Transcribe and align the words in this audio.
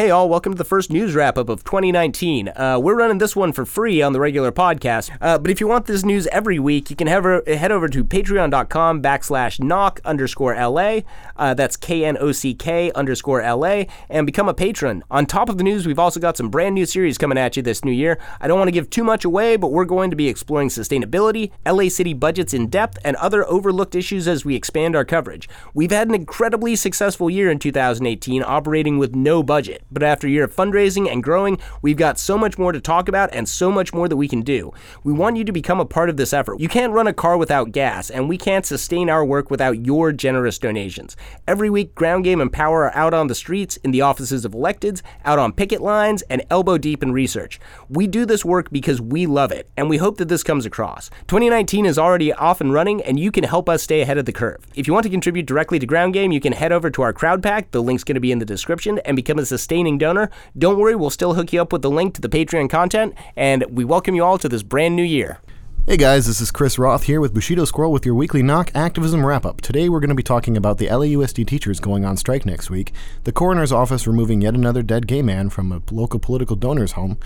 Hey, 0.00 0.08
all, 0.08 0.30
welcome 0.30 0.54
to 0.54 0.56
the 0.56 0.64
first 0.64 0.90
news 0.90 1.14
wrap 1.14 1.36
up 1.36 1.50
of 1.50 1.62
2019. 1.62 2.48
Uh, 2.48 2.80
we're 2.82 2.94
running 2.94 3.18
this 3.18 3.36
one 3.36 3.52
for 3.52 3.66
free 3.66 4.00
on 4.00 4.14
the 4.14 4.18
regular 4.18 4.50
podcast, 4.50 5.14
uh, 5.20 5.36
but 5.36 5.50
if 5.50 5.60
you 5.60 5.68
want 5.68 5.84
this 5.84 6.06
news 6.06 6.26
every 6.28 6.58
week, 6.58 6.88
you 6.88 6.96
can 6.96 7.06
head 7.06 7.18
over, 7.18 7.42
head 7.46 7.70
over 7.70 7.86
to 7.86 8.02
patreon.com 8.02 9.02
backslash 9.02 9.62
knock 9.62 10.00
underscore 10.06 10.54
LA. 10.54 11.00
Uh, 11.36 11.52
that's 11.52 11.76
K 11.76 12.06
N 12.06 12.16
O 12.18 12.32
C 12.32 12.54
K 12.54 12.90
underscore 12.92 13.42
LA, 13.42 13.84
and 14.08 14.24
become 14.24 14.48
a 14.48 14.54
patron. 14.54 15.04
On 15.10 15.26
top 15.26 15.50
of 15.50 15.58
the 15.58 15.64
news, 15.64 15.86
we've 15.86 15.98
also 15.98 16.18
got 16.18 16.34
some 16.34 16.48
brand 16.48 16.74
new 16.74 16.86
series 16.86 17.18
coming 17.18 17.36
at 17.36 17.58
you 17.58 17.62
this 17.62 17.84
new 17.84 17.92
year. 17.92 18.18
I 18.40 18.48
don't 18.48 18.56
want 18.56 18.68
to 18.68 18.72
give 18.72 18.88
too 18.88 19.04
much 19.04 19.26
away, 19.26 19.56
but 19.58 19.70
we're 19.70 19.84
going 19.84 20.08
to 20.08 20.16
be 20.16 20.28
exploring 20.28 20.70
sustainability, 20.70 21.50
LA 21.66 21.90
city 21.90 22.14
budgets 22.14 22.54
in 22.54 22.68
depth, 22.68 22.96
and 23.04 23.16
other 23.16 23.46
overlooked 23.46 23.94
issues 23.94 24.26
as 24.26 24.46
we 24.46 24.56
expand 24.56 24.96
our 24.96 25.04
coverage. 25.04 25.46
We've 25.74 25.90
had 25.90 26.08
an 26.08 26.14
incredibly 26.14 26.74
successful 26.74 27.28
year 27.28 27.50
in 27.50 27.58
2018, 27.58 28.42
operating 28.42 28.96
with 28.96 29.14
no 29.14 29.42
budget. 29.42 29.84
But 29.90 30.02
after 30.02 30.26
a 30.26 30.30
year 30.30 30.44
of 30.44 30.54
fundraising 30.54 31.10
and 31.10 31.22
growing, 31.22 31.58
we've 31.82 31.96
got 31.96 32.18
so 32.18 32.38
much 32.38 32.58
more 32.58 32.72
to 32.72 32.80
talk 32.80 33.08
about 33.08 33.30
and 33.32 33.48
so 33.48 33.70
much 33.70 33.92
more 33.92 34.08
that 34.08 34.16
we 34.16 34.28
can 34.28 34.42
do. 34.42 34.72
We 35.04 35.12
want 35.12 35.36
you 35.36 35.44
to 35.44 35.52
become 35.52 35.80
a 35.80 35.84
part 35.84 36.10
of 36.10 36.16
this 36.16 36.32
effort. 36.32 36.60
You 36.60 36.68
can't 36.68 36.92
run 36.92 37.06
a 37.06 37.12
car 37.12 37.36
without 37.36 37.72
gas, 37.72 38.10
and 38.10 38.28
we 38.28 38.38
can't 38.38 38.66
sustain 38.66 39.10
our 39.10 39.24
work 39.24 39.50
without 39.50 39.84
your 39.84 40.12
generous 40.12 40.58
donations. 40.58 41.16
Every 41.48 41.70
week, 41.70 41.94
Ground 41.94 42.24
Game 42.24 42.40
and 42.40 42.52
Power 42.52 42.84
are 42.84 42.96
out 42.96 43.14
on 43.14 43.26
the 43.26 43.34
streets, 43.34 43.76
in 43.78 43.90
the 43.90 44.02
offices 44.02 44.44
of 44.44 44.52
electeds, 44.52 45.02
out 45.24 45.38
on 45.38 45.52
picket 45.52 45.80
lines, 45.80 46.22
and 46.22 46.42
elbow 46.50 46.78
deep 46.78 47.02
in 47.02 47.12
research. 47.12 47.60
We 47.88 48.06
do 48.06 48.24
this 48.24 48.44
work 48.44 48.70
because 48.70 49.00
we 49.00 49.26
love 49.26 49.52
it, 49.52 49.68
and 49.76 49.88
we 49.88 49.96
hope 49.96 50.18
that 50.18 50.28
this 50.28 50.42
comes 50.42 50.66
across. 50.66 51.10
2019 51.28 51.86
is 51.86 51.98
already 51.98 52.32
off 52.32 52.60
and 52.60 52.72
running, 52.72 53.02
and 53.02 53.18
you 53.18 53.32
can 53.32 53.44
help 53.44 53.68
us 53.68 53.82
stay 53.82 54.00
ahead 54.00 54.18
of 54.18 54.24
the 54.24 54.32
curve. 54.32 54.64
If 54.74 54.86
you 54.86 54.92
want 54.92 55.04
to 55.04 55.10
contribute 55.10 55.46
directly 55.46 55.78
to 55.78 55.86
Ground 55.86 56.14
Game, 56.14 56.32
you 56.32 56.40
can 56.40 56.52
head 56.52 56.72
over 56.72 56.90
to 56.90 57.02
our 57.02 57.12
crowd 57.12 57.42
pack. 57.42 57.70
The 57.70 57.82
link's 57.82 58.04
going 58.04 58.14
to 58.14 58.20
be 58.20 58.32
in 58.32 58.38
the 58.38 58.44
description, 58.44 58.98
and 59.04 59.16
become 59.16 59.38
a 59.38 59.44
donor. 59.80 60.30
Don't 60.56 60.78
worry, 60.78 60.94
we'll 60.94 61.10
still 61.10 61.34
hook 61.34 61.52
you 61.52 61.60
up 61.60 61.72
with 61.72 61.82
the 61.82 61.90
link 61.90 62.14
to 62.14 62.20
the 62.20 62.28
Patreon 62.28 62.68
content, 62.68 63.14
and 63.36 63.64
we 63.70 63.84
welcome 63.84 64.14
you 64.14 64.24
all 64.24 64.38
to 64.38 64.48
this 64.48 64.62
brand 64.62 64.94
new 64.96 65.02
year. 65.02 65.40
Hey 65.86 65.96
guys, 65.96 66.26
this 66.26 66.42
is 66.42 66.50
Chris 66.50 66.78
Roth 66.78 67.04
here 67.04 67.20
with 67.20 67.32
Bushido 67.32 67.64
Squirrel 67.64 67.90
with 67.90 68.04
your 68.04 68.14
weekly 68.14 68.42
Knock 68.42 68.70
Activism 68.74 69.24
Wrap 69.24 69.46
Up. 69.46 69.60
Today 69.60 69.88
we're 69.88 69.98
going 69.98 70.10
to 70.10 70.14
be 70.14 70.22
talking 70.22 70.56
about 70.56 70.78
the 70.78 70.86
LAUSD 70.86 71.46
teachers 71.46 71.80
going 71.80 72.04
on 72.04 72.16
strike 72.18 72.44
next 72.44 72.70
week, 72.70 72.92
the 73.24 73.32
coroner's 73.32 73.72
office 73.72 74.06
removing 74.06 74.42
yet 74.42 74.54
another 74.54 74.82
dead 74.82 75.06
gay 75.06 75.22
man 75.22 75.48
from 75.48 75.72
a 75.72 75.82
local 75.90 76.20
political 76.20 76.54
donor's 76.54 76.92
home, 76.92 77.18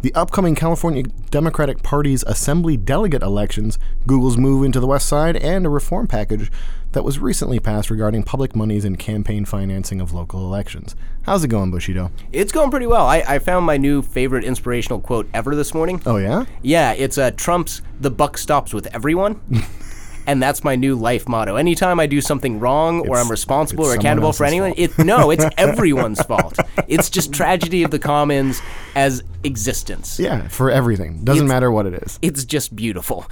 the 0.00 0.14
upcoming 0.14 0.54
California 0.54 1.02
Democratic 1.30 1.82
Party's 1.82 2.22
assembly 2.24 2.76
delegate 2.76 3.22
elections, 3.22 3.78
Google's 4.06 4.36
move 4.36 4.64
into 4.64 4.80
the 4.80 4.86
West 4.86 5.08
Side, 5.08 5.36
and 5.36 5.66
a 5.66 5.68
reform 5.68 6.06
package 6.06 6.50
that 6.92 7.04
was 7.04 7.18
recently 7.18 7.58
passed 7.58 7.90
regarding 7.90 8.22
public 8.22 8.56
monies 8.56 8.84
and 8.84 8.98
campaign 8.98 9.44
financing 9.44 10.00
of 10.00 10.12
local 10.12 10.40
elections. 10.40 10.94
How's 11.22 11.44
it 11.44 11.48
going, 11.48 11.70
Bushido? 11.70 12.10
It's 12.32 12.52
going 12.52 12.70
pretty 12.70 12.86
well. 12.86 13.06
I, 13.06 13.22
I 13.26 13.38
found 13.38 13.66
my 13.66 13.76
new 13.76 14.00
favorite 14.00 14.44
inspirational 14.44 15.00
quote 15.00 15.28
ever 15.34 15.54
this 15.54 15.74
morning. 15.74 16.00
Oh, 16.06 16.16
yeah? 16.16 16.44
Yeah, 16.62 16.92
it's 16.92 17.18
uh, 17.18 17.32
Trump's 17.32 17.82
"The 18.00 18.10
buck 18.10 18.38
stops 18.38 18.72
with 18.72 18.86
everyone." 18.94 19.40
and 20.28 20.40
that's 20.42 20.62
my 20.62 20.76
new 20.76 20.94
life 20.94 21.28
motto. 21.28 21.56
Anytime 21.56 21.98
I 21.98 22.06
do 22.06 22.20
something 22.20 22.60
wrong 22.60 23.00
or 23.00 23.06
It's- 23.06 23.24
I'm 23.24 23.30
responsible 23.30 23.86
or 23.86 23.94
accountable 23.94 24.32
for 24.32 24.44
anyone, 24.44 24.74
fault. 24.74 24.90
it 24.98 25.04
no, 25.04 25.30
it's 25.30 25.44
everyone's 25.58 26.22
fault. 26.22 26.56
It's 26.86 27.10
just 27.10 27.32
tragedy 27.32 27.82
of 27.82 27.90
the 27.90 27.98
commons 27.98 28.60
as 28.94 29.22
existence. 29.42 30.18
Yeah, 30.20 30.46
for 30.48 30.70
everything. 30.70 31.24
Doesn't 31.24 31.44
It's- 31.46 31.48
matter 31.54 31.70
what 31.72 31.86
it 31.86 31.94
is. 31.94 32.18
It's 32.22 32.44
just 32.44 32.76
beautiful. 32.76 33.26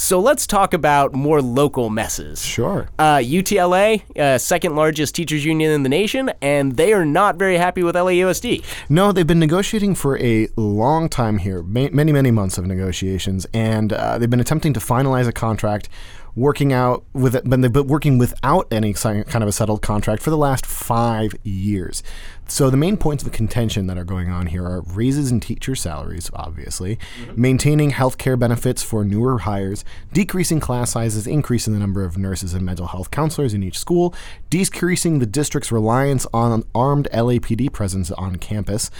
So 0.00 0.20
let's 0.20 0.46
talk 0.46 0.74
about 0.74 1.12
more 1.12 1.42
local 1.42 1.90
messes. 1.90 2.40
Sure. 2.44 2.88
Uh, 3.00 3.16
UTLA, 3.20 4.00
uh, 4.16 4.38
second 4.38 4.76
largest 4.76 5.12
teachers 5.16 5.44
union 5.44 5.72
in 5.72 5.82
the 5.82 5.88
nation, 5.88 6.30
and 6.40 6.76
they 6.76 6.92
are 6.92 7.04
not 7.04 7.34
very 7.34 7.56
happy 7.56 7.82
with 7.82 7.96
LAUSD. 7.96 8.62
No, 8.88 9.10
they've 9.10 9.26
been 9.26 9.40
negotiating 9.40 9.96
for 9.96 10.16
a 10.20 10.46
long 10.54 11.08
time 11.08 11.38
here, 11.38 11.64
ma- 11.64 11.88
many, 11.90 12.12
many 12.12 12.30
months 12.30 12.58
of 12.58 12.64
negotiations, 12.68 13.44
and 13.52 13.92
uh, 13.92 14.18
they've 14.18 14.30
been 14.30 14.38
attempting 14.38 14.72
to 14.74 14.78
finalize 14.78 15.26
a 15.26 15.32
contract, 15.32 15.88
working 16.38 16.72
out 16.72 17.04
with 17.12 17.34
it, 17.34 17.42
but 17.44 17.60
they've 17.60 17.72
been 17.72 17.86
working 17.86 18.16
without 18.16 18.66
any 18.70 18.92
kind 18.92 19.24
of 19.24 19.48
a 19.48 19.52
settled 19.52 19.82
contract 19.82 20.22
for 20.22 20.30
the 20.30 20.36
last 20.36 20.64
five 20.64 21.34
years. 21.42 22.02
So 22.46 22.70
the 22.70 22.78
main 22.78 22.96
points 22.96 23.22
of 23.24 23.30
contention 23.30 23.88
that 23.88 23.98
are 23.98 24.04
going 24.04 24.30
on 24.30 24.46
here 24.46 24.64
are 24.64 24.80
raises 24.80 25.30
in 25.30 25.40
teacher 25.40 25.74
salaries, 25.74 26.30
obviously, 26.32 26.96
mm-hmm. 26.96 27.40
maintaining 27.40 27.90
health 27.90 28.16
care 28.16 28.38
benefits 28.38 28.82
for 28.82 29.04
newer 29.04 29.40
hires, 29.40 29.84
decreasing 30.14 30.58
class 30.58 30.92
sizes, 30.92 31.26
increasing 31.26 31.74
the 31.74 31.78
number 31.78 32.04
of 32.04 32.16
nurses 32.16 32.54
and 32.54 32.64
mental 32.64 32.86
health 32.86 33.10
counselors 33.10 33.52
in 33.52 33.62
each 33.62 33.78
school, 33.78 34.14
decreasing 34.48 35.18
the 35.18 35.26
district's 35.26 35.70
reliance 35.70 36.26
on 36.32 36.64
armed 36.74 37.06
LAPD 37.12 37.70
presence 37.72 38.10
on 38.12 38.36
campus, 38.36 38.90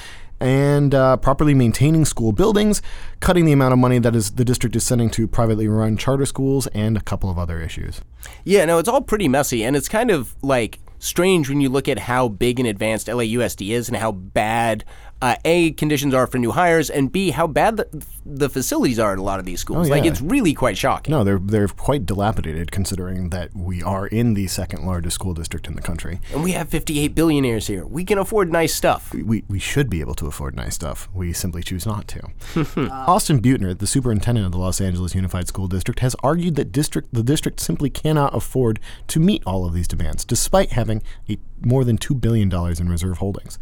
and 0.41 0.95
uh, 0.95 1.17
properly 1.17 1.55
maintaining 1.55 2.05
school 2.05 2.33
buildings, 2.33 2.83
cutting 3.21 3.45
the 3.45 3.53
amount 3.53 3.73
of 3.73 3.79
money 3.79 3.99
that 3.99 4.15
is 4.15 4.33
the 4.33 4.45
district 4.45 4.77
is 4.77 4.85
sending 4.85 5.11
to 5.11 5.27
privately 5.27 5.69
run 5.69 5.97
charter 5.97 6.27
schools, 6.27 6.67
and 6.69 6.97
a 6.97 7.01
couple 7.01 7.31
of 7.31 7.39
other 7.39 7.61
issues. 7.61 8.01
Yeah, 8.45 8.65
no, 8.65 8.79
it's 8.79 8.89
all 8.89 9.01
pretty 9.01 9.29
messy, 9.29 9.65
and 9.65 9.77
it's 9.77 9.89
kind 9.89 10.11
of 10.11 10.35
like 10.43 10.79
strange 10.99 11.49
when 11.49 11.61
you 11.61 11.69
look 11.69 11.89
at 11.89 11.99
how 11.99 12.29
big 12.29 12.59
and 12.59 12.69
advanced 12.69 13.07
LAUSD 13.07 13.71
is 13.71 13.89
and 13.89 13.97
how 13.97 14.13
bad 14.13 14.85
uh, 15.21 15.35
a 15.45 15.73
conditions 15.73 16.15
are 16.15 16.27
for 16.27 16.39
new 16.39 16.53
hires, 16.53 16.89
and 16.91 17.11
b 17.11 17.31
how 17.31 17.47
bad 17.47 17.77
the, 17.77 18.07
the 18.25 18.49
facilities 18.49 18.99
are 19.01 19.13
at 19.13 19.19
a 19.19 19.23
lot 19.23 19.41
of 19.41 19.45
these 19.45 19.59
schools. 19.61 19.89
Oh, 19.89 19.91
Like 19.91 20.05
it's 20.05 20.21
really 20.21 20.55
quite 20.55 20.79
shocking. 20.79 21.11
No, 21.11 21.25
they're 21.25 21.41
they're 21.41 21.67
quite 21.67 22.07
dilapidated 22.07 22.71
considering 22.71 23.31
that 23.31 23.55
we 23.55 23.83
are 23.83 24.07
in 24.07 24.35
the 24.35 24.47
second 24.47 24.87
largest 24.87 25.17
school 25.17 25.35
district 25.35 25.67
in 25.67 25.75
the 25.75 25.83
country. 25.83 26.21
And 26.33 26.45
we 26.45 26.53
have 26.53 26.69
58 26.69 27.17
billionaires 27.17 27.67
here. 27.67 27.85
We 27.85 28.05
can 28.05 28.19
afford 28.19 28.53
nice 28.53 28.73
stuff. 28.73 29.13
we, 29.13 29.43
we 29.49 29.59
should 29.59 29.91
be 29.91 30.01
able 30.01 30.15
to 30.15 30.29
afford 30.29 30.55
nice 30.55 30.77
stuff. 30.77 31.09
We 31.13 31.33
simply 31.33 31.65
choose 31.65 31.85
not 31.85 32.07
to. 32.09 32.91
Austin 32.93 33.43
Beutner, 33.43 33.77
the 33.77 33.87
superintendent 33.89 34.47
of 34.47 34.53
the 34.53 34.59
Los 34.59 34.81
Angeles 34.81 35.17
Unified 35.17 35.49
School 35.49 35.67
District, 35.67 35.99
has 35.99 36.15
argued 36.23 36.55
that 36.55 36.71
district 36.71 37.09
the 37.13 37.25
district 37.25 37.59
simply 37.59 37.91
cannot 37.91 38.37
afford 38.37 38.79
to 39.09 39.19
meet 39.19 39.43
all 39.45 39.67
of 39.67 39.75
these 39.75 39.89
demands, 39.89 40.25
despite 40.25 40.73
having 40.73 40.88
a, 40.91 41.39
more 41.61 41.85
than 41.85 41.99
$2 41.99 42.21
billion 42.21 42.53
in 42.53 42.89
reserve 42.89 43.19
holdings. 43.19 43.59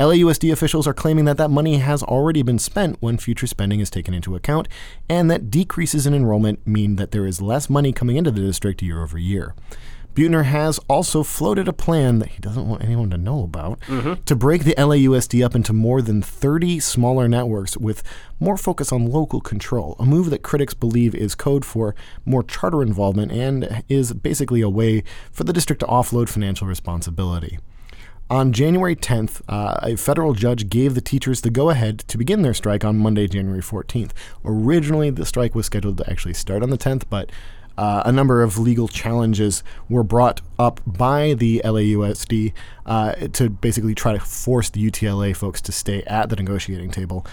LAUSD 0.00 0.52
officials 0.52 0.86
are 0.86 0.94
claiming 0.94 1.24
that 1.24 1.36
that 1.38 1.50
money 1.50 1.78
has 1.78 2.02
already 2.02 2.42
been 2.42 2.58
spent 2.58 2.96
when 3.00 3.18
future 3.18 3.46
spending 3.46 3.80
is 3.80 3.90
taken 3.90 4.14
into 4.14 4.36
account, 4.36 4.68
and 5.08 5.30
that 5.30 5.50
decreases 5.50 6.06
in 6.06 6.14
enrollment 6.14 6.64
mean 6.66 6.96
that 6.96 7.10
there 7.10 7.26
is 7.26 7.40
less 7.40 7.68
money 7.68 7.92
coming 7.92 8.16
into 8.16 8.30
the 8.30 8.40
district 8.40 8.80
year 8.82 9.02
over 9.02 9.18
year. 9.18 9.54
Beutner 10.18 10.46
has 10.46 10.80
also 10.88 11.22
floated 11.22 11.68
a 11.68 11.72
plan 11.72 12.18
that 12.18 12.30
he 12.30 12.40
doesn't 12.40 12.68
want 12.68 12.82
anyone 12.82 13.08
to 13.10 13.16
know 13.16 13.44
about 13.44 13.80
to 14.26 14.34
break 14.34 14.64
the 14.64 14.74
LAUSD 14.74 15.44
up 15.44 15.54
into 15.54 15.72
more 15.72 16.02
than 16.02 16.22
30 16.22 16.80
smaller 16.80 17.28
networks 17.28 17.76
with 17.76 18.02
more 18.40 18.56
focus 18.56 18.90
on 18.90 19.06
local 19.06 19.40
control, 19.40 19.94
a 20.00 20.04
move 20.04 20.30
that 20.30 20.42
critics 20.42 20.74
believe 20.74 21.14
is 21.14 21.36
code 21.36 21.64
for 21.64 21.94
more 22.24 22.42
charter 22.42 22.82
involvement 22.82 23.30
and 23.30 23.84
is 23.88 24.12
basically 24.12 24.60
a 24.60 24.68
way 24.68 25.04
for 25.30 25.44
the 25.44 25.52
district 25.52 25.78
to 25.78 25.86
offload 25.86 26.28
financial 26.28 26.66
responsibility. 26.66 27.60
On 28.28 28.52
January 28.52 28.96
10th, 28.96 29.40
uh, 29.48 29.78
a 29.84 29.94
federal 29.94 30.34
judge 30.34 30.68
gave 30.68 30.96
the 30.96 31.00
teachers 31.00 31.42
the 31.42 31.50
go 31.50 31.70
ahead 31.70 32.00
to 32.00 32.18
begin 32.18 32.42
their 32.42 32.54
strike 32.54 32.84
on 32.84 32.98
Monday, 32.98 33.28
January 33.28 33.62
14th. 33.62 34.10
Originally, 34.44 35.10
the 35.10 35.24
strike 35.24 35.54
was 35.54 35.66
scheduled 35.66 35.96
to 35.98 36.10
actually 36.10 36.34
start 36.34 36.64
on 36.64 36.70
the 36.70 36.76
10th, 36.76 37.04
but 37.08 37.30
uh, 37.78 38.02
a 38.04 38.10
number 38.10 38.42
of 38.42 38.58
legal 38.58 38.88
challenges 38.88 39.62
were 39.88 40.02
brought 40.02 40.40
up 40.58 40.80
by 40.84 41.34
the 41.34 41.62
LAUSD 41.64 42.52
uh, 42.84 43.12
to 43.32 43.48
basically 43.48 43.94
try 43.94 44.12
to 44.12 44.20
force 44.20 44.68
the 44.68 44.90
UTLA 44.90 45.34
folks 45.34 45.60
to 45.62 45.70
stay 45.70 46.02
at 46.02 46.28
the 46.28 46.34
negotiating 46.34 46.90
table. 46.90 47.24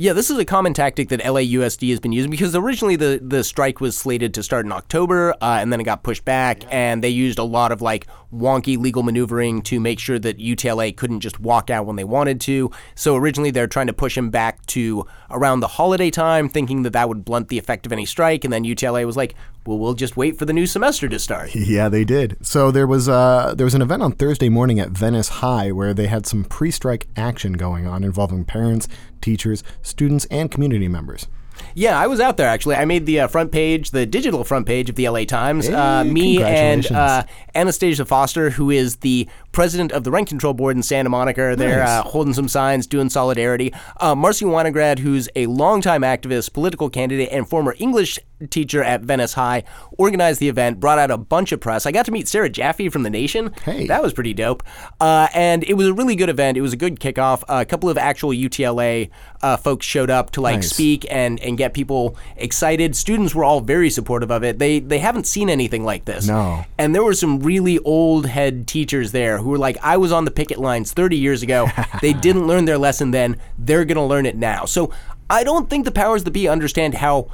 Yeah, 0.00 0.12
this 0.12 0.30
is 0.30 0.38
a 0.38 0.44
common 0.44 0.74
tactic 0.74 1.08
that 1.08 1.18
LAUSD 1.22 1.90
has 1.90 1.98
been 1.98 2.12
using 2.12 2.30
because 2.30 2.54
originally 2.54 2.94
the, 2.94 3.18
the 3.20 3.42
strike 3.42 3.80
was 3.80 3.98
slated 3.98 4.32
to 4.34 4.44
start 4.44 4.64
in 4.64 4.70
October 4.70 5.32
uh, 5.42 5.58
and 5.60 5.72
then 5.72 5.80
it 5.80 5.84
got 5.84 6.04
pushed 6.04 6.24
back, 6.24 6.62
and 6.70 7.02
they 7.02 7.08
used 7.08 7.40
a 7.40 7.42
lot 7.42 7.72
of 7.72 7.82
like 7.82 8.06
wonky 8.32 8.78
legal 8.78 9.02
maneuvering 9.02 9.60
to 9.62 9.80
make 9.80 9.98
sure 9.98 10.20
that 10.20 10.38
UTLA 10.38 10.96
couldn't 10.96 11.18
just 11.18 11.40
walk 11.40 11.68
out 11.68 11.84
when 11.84 11.96
they 11.96 12.04
wanted 12.04 12.40
to. 12.42 12.70
So 12.94 13.16
originally 13.16 13.50
they're 13.50 13.66
trying 13.66 13.88
to 13.88 13.92
push 13.92 14.16
him 14.16 14.30
back 14.30 14.64
to 14.66 15.04
around 15.30 15.58
the 15.58 15.66
holiday 15.66 16.12
time, 16.12 16.48
thinking 16.48 16.82
that 16.82 16.92
that 16.92 17.08
would 17.08 17.24
blunt 17.24 17.48
the 17.48 17.58
effect 17.58 17.84
of 17.84 17.90
any 17.90 18.06
strike, 18.06 18.44
and 18.44 18.52
then 18.52 18.62
UTLA 18.62 19.04
was 19.04 19.16
like, 19.16 19.34
well, 19.66 19.78
we'll 19.78 19.94
just 19.94 20.16
wait 20.16 20.38
for 20.38 20.44
the 20.46 20.52
new 20.52 20.66
semester 20.66 21.08
to 21.08 21.18
start. 21.18 21.54
Yeah, 21.54 21.88
they 21.88 22.04
did. 22.04 22.36
So 22.40 22.70
there 22.70 22.86
was 22.86 23.08
uh, 23.08 23.54
there 23.56 23.64
was 23.66 23.74
an 23.74 23.82
event 23.82 24.02
on 24.02 24.12
Thursday 24.12 24.48
morning 24.48 24.80
at 24.80 24.90
Venice 24.90 25.28
High 25.28 25.70
where 25.72 25.92
they 25.92 26.06
had 26.06 26.24
some 26.26 26.44
pre-strike 26.44 27.06
action 27.16 27.52
going 27.54 27.86
on 27.86 28.02
involving 28.04 28.44
parents, 28.44 28.88
teachers, 29.20 29.62
students, 29.82 30.24
and 30.30 30.50
community 30.50 30.88
members. 30.88 31.26
Yeah, 31.74 31.98
I 31.98 32.06
was 32.06 32.20
out 32.20 32.36
there 32.36 32.46
actually. 32.48 32.76
I 32.76 32.84
made 32.84 33.04
the 33.04 33.18
uh, 33.20 33.26
front 33.26 33.50
page, 33.50 33.90
the 33.90 34.06
digital 34.06 34.44
front 34.44 34.64
page 34.66 34.88
of 34.88 34.94
the 34.94 35.08
LA 35.08 35.24
Times. 35.24 35.68
uh, 35.68 36.04
me 36.04 36.40
and 36.40 36.86
uh, 36.92 37.24
Anastasia 37.54 38.04
Foster, 38.04 38.50
who 38.50 38.70
is 38.70 38.96
the 38.96 39.28
president 39.50 39.90
of 39.90 40.04
the 40.04 40.12
Rent 40.12 40.28
Control 40.28 40.54
Board 40.54 40.76
in 40.76 40.84
Santa 40.84 41.08
Monica, 41.08 41.42
are 41.42 41.56
there 41.56 41.80
Nice. 41.80 41.88
uh, 41.88 42.02
holding 42.04 42.32
some 42.32 42.46
signs, 42.46 42.86
doing 42.86 43.10
solidarity. 43.10 43.74
Uh, 43.98 44.14
Marcy 44.14 44.44
Winograd, 44.44 45.00
who's 45.00 45.28
a 45.34 45.46
longtime 45.46 46.02
activist, 46.02 46.52
political 46.52 46.88
candidate, 46.88 47.28
and 47.32 47.48
former 47.48 47.74
English 47.80 48.20
teacher 48.50 48.82
at 48.82 49.02
Venice 49.02 49.34
High, 49.34 49.64
organized 49.92 50.40
the 50.40 50.48
event, 50.48 50.80
brought 50.80 50.98
out 50.98 51.10
a 51.10 51.18
bunch 51.18 51.52
of 51.52 51.60
press. 51.60 51.86
I 51.86 51.92
got 51.92 52.06
to 52.06 52.12
meet 52.12 52.28
Sarah 52.28 52.48
Jaffe 52.48 52.88
from 52.88 53.02
The 53.02 53.10
Nation. 53.10 53.52
Hey. 53.64 53.86
That 53.86 54.02
was 54.02 54.12
pretty 54.12 54.34
dope. 54.34 54.62
Uh, 55.00 55.28
and 55.34 55.64
it 55.64 55.74
was 55.74 55.88
a 55.88 55.92
really 55.94 56.16
good 56.16 56.28
event. 56.28 56.56
It 56.56 56.60
was 56.62 56.72
a 56.72 56.76
good 56.76 57.00
kickoff. 57.00 57.42
a 57.48 57.64
couple 57.64 57.88
of 57.88 57.98
actual 57.98 58.30
UTLA 58.30 59.10
uh, 59.42 59.56
folks 59.56 59.86
showed 59.86 60.10
up 60.10 60.30
to 60.32 60.40
like 60.40 60.56
Nice. 60.56 60.70
speak 60.70 61.06
and, 61.10 61.40
and 61.40 61.58
get 61.58 61.74
people 61.74 62.16
excited. 62.36 62.96
Students 62.96 63.34
were 63.34 63.44
all 63.44 63.60
very 63.60 63.90
supportive 63.90 64.30
of 64.30 64.42
it. 64.44 64.58
They 64.58 64.80
they 64.80 64.98
haven't 64.98 65.26
seen 65.26 65.48
anything 65.50 65.84
like 65.84 66.04
this. 66.04 66.26
No. 66.26 66.64
And 66.78 66.94
there 66.94 67.04
were 67.04 67.14
some 67.14 67.40
really 67.40 67.78
old 67.80 68.26
head 68.26 68.66
teachers 68.66 69.12
there 69.12 69.38
who 69.38 69.50
were 69.50 69.58
like, 69.58 69.76
I 69.82 69.96
was 69.96 70.12
on 70.12 70.24
the 70.24 70.30
picket 70.30 70.58
lines 70.58 70.92
30 70.92 71.16
years 71.16 71.42
ago. 71.42 71.68
they 72.00 72.12
didn't 72.12 72.46
learn 72.46 72.64
their 72.64 72.78
lesson 72.78 73.10
then. 73.10 73.36
They're 73.58 73.84
going 73.84 73.96
to 73.96 74.02
learn 74.02 74.26
it 74.26 74.36
now. 74.36 74.64
So 74.64 74.92
I 75.30 75.44
don't 75.44 75.68
think 75.68 75.84
the 75.84 75.92
powers 75.92 76.24
that 76.24 76.30
be 76.30 76.48
understand 76.48 76.94
how 76.94 77.30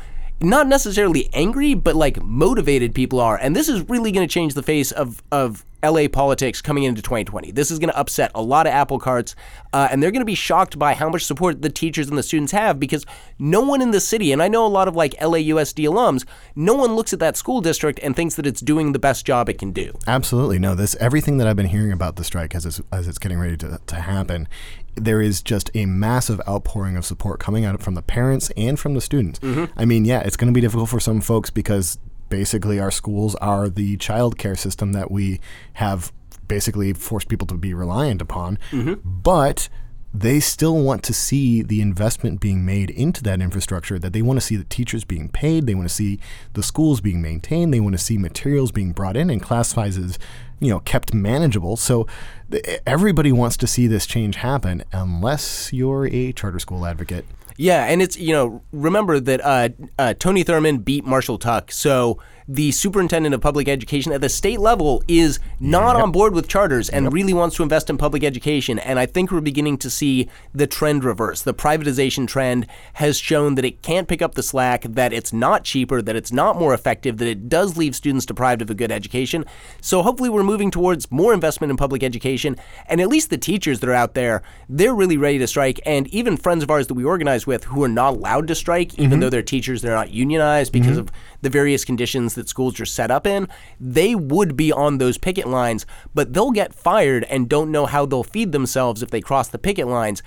not 0.49 0.67
necessarily 0.67 1.29
angry, 1.33 1.75
but 1.75 1.95
like 1.95 2.23
motivated 2.23 2.95
people 2.95 3.21
are. 3.21 3.37
And 3.37 3.55
this 3.55 3.69
is 3.69 3.89
really 3.89 4.13
going 4.13 4.27
to 4.27 4.33
change 4.33 4.55
the 4.55 4.63
face 4.63 4.93
of, 4.93 5.23
of 5.31 5.65
LA 5.85 6.09
politics 6.09 6.63
coming 6.63 6.85
into 6.85 7.03
2020. 7.03 7.51
This 7.53 7.71
is 7.71 7.79
going 7.79 7.91
to 7.91 7.99
upset 7.99 8.31
a 8.35 8.43
lot 8.43 8.67
of 8.67 8.73
apple 8.73 8.99
carts, 8.99 9.35
uh, 9.73 9.89
and 9.91 10.03
they're 10.03 10.11
going 10.11 10.21
to 10.21 10.27
be 10.27 10.35
shocked 10.35 10.79
by 10.79 10.95
how 10.95 11.09
much 11.09 11.25
support 11.25 11.63
the 11.63 11.69
teachers 11.69 12.09
and 12.09 12.17
the 12.17 12.23
students 12.23 12.53
have 12.53 12.81
because 12.81 13.05
no 13.39 13.61
one 13.61 13.83
in 13.83 13.91
the 13.91 14.01
city, 14.01 14.33
and 14.33 14.43
I 14.43 14.49
know 14.49 14.65
a 14.65 14.69
lot 14.69 14.89
of 14.89 14.97
like 14.97 15.15
LAUSD 15.15 15.85
alums, 15.85 16.25
no 16.57 16.75
one 16.75 16.95
looks 16.95 17.13
at 17.13 17.19
that 17.21 17.37
school 17.37 17.61
district 17.61 18.01
and 18.03 18.17
thinks 18.17 18.37
that 18.37 18.47
it's 18.47 18.61
doing 18.61 18.93
the 18.93 18.99
best 18.99 19.27
job 19.27 19.49
it 19.49 19.59
can 19.59 19.73
do. 19.73 19.93
Absolutely. 20.07 20.59
No, 20.59 20.75
this 20.75 20.95
everything 20.97 21.39
that 21.39 21.47
I've 21.47 21.57
been 21.57 21.67
hearing 21.67 21.93
about 21.93 22.17
the 22.17 22.25
strike 22.25 22.55
as 22.55 22.65
it's, 22.65 22.81
as 22.93 23.09
it's 23.09 23.19
getting 23.19 23.39
ready 23.39 23.57
to, 23.59 23.81
to 23.87 23.97
happen, 23.97 24.49
there 24.97 25.21
is 25.21 25.43
just 25.43 25.71
a 25.75 25.87
massive 25.87 26.41
outpouring 26.49 26.97
of 26.97 27.05
support 27.05 27.41
coming 27.41 27.65
out 27.65 27.83
from 27.83 27.95
the 27.95 28.03
parents 28.03 28.51
and 28.57 28.79
from 28.79 28.95
the 28.95 29.01
students. 29.01 29.41
I 29.77 29.85
mean, 29.85 30.05
yeah, 30.05 30.21
it's 30.21 30.37
going 30.37 30.47
to 30.47 30.55
be 30.55 30.61
difficult 30.61 30.89
for 30.89 31.01
some 31.01 31.21
folks 31.21 31.51
because 31.51 31.99
basically 32.35 32.81
our 32.81 32.91
schools 32.91 33.37
are 33.37 33.69
the 33.69 33.97
child 33.99 34.37
care 34.37 34.57
system 34.57 34.91
that 34.91 35.09
we 35.09 35.39
have 35.75 36.13
basically 36.49 36.93
forced 36.93 37.29
people 37.29 37.47
to 37.47 37.55
be 37.55 37.73
reliant 37.73 38.21
upon. 38.21 38.59
Mm-hmm. 38.73 38.95
But 39.05 39.69
they 40.13 40.41
still 40.41 40.77
want 40.77 41.05
to 41.05 41.15
see 41.15 41.63
the 41.63 41.81
investment 41.81 42.41
being 42.41 42.67
made 42.67 42.91
into 42.91 43.23
that 43.23 43.41
infrastructure 43.41 44.01
that 44.01 44.13
they 44.13 44.21
want 44.21 44.37
to 44.37 44.45
see 44.45 44.57
the 44.57 44.65
teachers 44.65 45.03
being 45.03 45.29
paid 45.29 45.67
they 45.67 45.75
want 45.75 45.89
to 45.89 45.93
see 45.93 46.21
the 46.53 46.63
schools 46.63 47.01
being 47.01 47.21
maintained 47.21 47.75
they 47.75 47.81
want 47.81 47.95
to 47.95 47.99
see 47.99 48.17
materials 48.17 48.71
being 48.71 48.93
brought 48.93 49.17
in 49.17 49.29
and 49.29 49.43
class 49.43 49.71
sizes 49.71 50.17
you 50.61 50.71
know 50.71 50.81
kept 50.81 51.13
manageable. 51.15 51.77
So 51.77 52.07
th- 52.51 52.81
everybody 52.87 53.31
wants 53.33 53.57
to 53.59 53.67
see 53.67 53.87
this 53.87 54.07
change 54.07 54.37
happen 54.37 54.83
unless 54.93 55.73
you're 55.73 56.07
a 56.07 56.33
charter 56.33 56.59
school 56.59 56.87
advocate 56.87 57.27
Yeah, 57.57 57.85
and 57.85 58.03
it's 58.03 58.17
you 58.19 58.33
know 58.33 58.63
remember 58.73 59.21
that 59.21 59.41
uh, 59.45 59.69
uh, 59.99 60.15
Tony 60.15 60.45
Thurmond 60.45 60.85
beat 60.85 61.05
Marshall 61.05 61.39
Tuck, 61.39 61.71
so 61.71 62.19
the 62.47 62.71
superintendent 62.73 63.35
of 63.35 63.41
public 63.41 63.69
education 63.69 64.13
at 64.13 64.21
the 64.21 64.29
state 64.29 64.61
level 64.61 65.03
is 65.09 65.39
not 65.59 65.97
on 65.97 66.13
board 66.13 66.35
with 66.35 66.47
charters 66.47 66.91
and 66.91 67.13
really 67.13 67.33
wants 67.33 67.57
to 67.57 67.63
invest 67.63 67.89
in 67.89 67.97
public 67.97 68.23
education. 68.23 68.79
And 68.79 68.99
I 68.99 69.07
think 69.07 69.31
we're 69.31 69.41
beginning 69.41 69.79
to 69.79 69.89
see 69.89 70.29
the 70.53 70.67
trend 70.67 71.05
reverse. 71.05 71.41
The 71.41 71.55
privatization 71.55 72.29
trend 72.29 72.67
has 72.95 73.19
shown 73.19 73.55
that 73.55 73.65
it 73.65 73.81
can't 73.81 74.09
pick 74.09 74.21
up 74.21 74.35
the 74.35 74.43
slack, 74.43 74.83
that 74.83 75.13
it's 75.13 75.33
not 75.33 75.65
cheaper, 75.65 76.03
that 76.03 76.17
it's 76.17 76.33
not 76.33 76.59
more 76.59 76.75
effective, 76.75 77.17
that 77.17 77.29
it 77.29 77.49
does 77.49 77.79
leave 77.79 77.97
students 77.97 78.27
deprived 78.27 78.61
of 78.61 78.69
a 78.69 78.75
good 78.75 78.93
education. 78.93 79.47
So 79.81 80.03
hopefully 80.03 80.29
we're 80.29 80.43
moving 80.43 80.71
towards 80.71 81.11
more 81.11 81.33
investment 81.33 81.71
in 81.71 81.79
public 81.79 82.03
education. 82.03 82.57
And 82.87 83.01
at 83.01 83.09
least 83.09 83.31
the 83.31 83.39
teachers 83.39 83.81
that 83.81 83.89
are 83.89 83.95
out 83.95 84.15
there, 84.15 84.43
they're 84.69 84.95
really 84.95 85.17
ready 85.17 85.39
to 85.39 85.47
strike. 85.47 85.81
And 85.87 86.09
even 86.09 86.37
friends 86.37 86.63
of 86.63 86.71
ours 86.71 86.89
that 86.89 86.95
we 86.95 87.05
organize 87.05 87.47
with 87.47 87.65
who 87.65 87.83
are 87.85 87.89
not 87.89 88.15
allowed 88.15 88.49
to 88.49 88.55
strike, 88.55 88.95
even 88.95 89.13
mm-hmm. 89.13 89.21
though 89.21 89.31
they're 89.31 89.43
teachers, 89.43 89.81
they're 89.81 89.95
not 89.95 90.11
unionized 90.11 90.73
because 90.73 90.99
mm-hmm. 90.99 91.01
of 91.01 91.13
the 91.41 91.51
various 91.51 91.85
conditions 91.85 92.34
that 92.35 92.49
schools 92.49 92.79
are 92.81 92.87
set 92.87 93.11
up 93.11 93.27
in, 93.27 93.49
they 93.81 94.15
would 94.15 94.57
be 94.57 94.71
on 94.73 94.99
those 94.99 95.19
picket 95.19 95.47
lines, 95.49 95.87
but 96.15 96.33
they'll 96.33 96.51
get 96.51 96.75
fired 96.75 97.25
and 97.25 97.49
don't 97.49 97.71
know 97.73 97.87
how 97.87 98.07
they'll 98.07 98.23
feed 98.23 98.53
themselves 98.53 99.03
if 99.03 99.11
they 99.11 99.21
cross 99.21 99.49
the 99.49 99.59
picket 99.59 99.87
lines. 99.87 100.23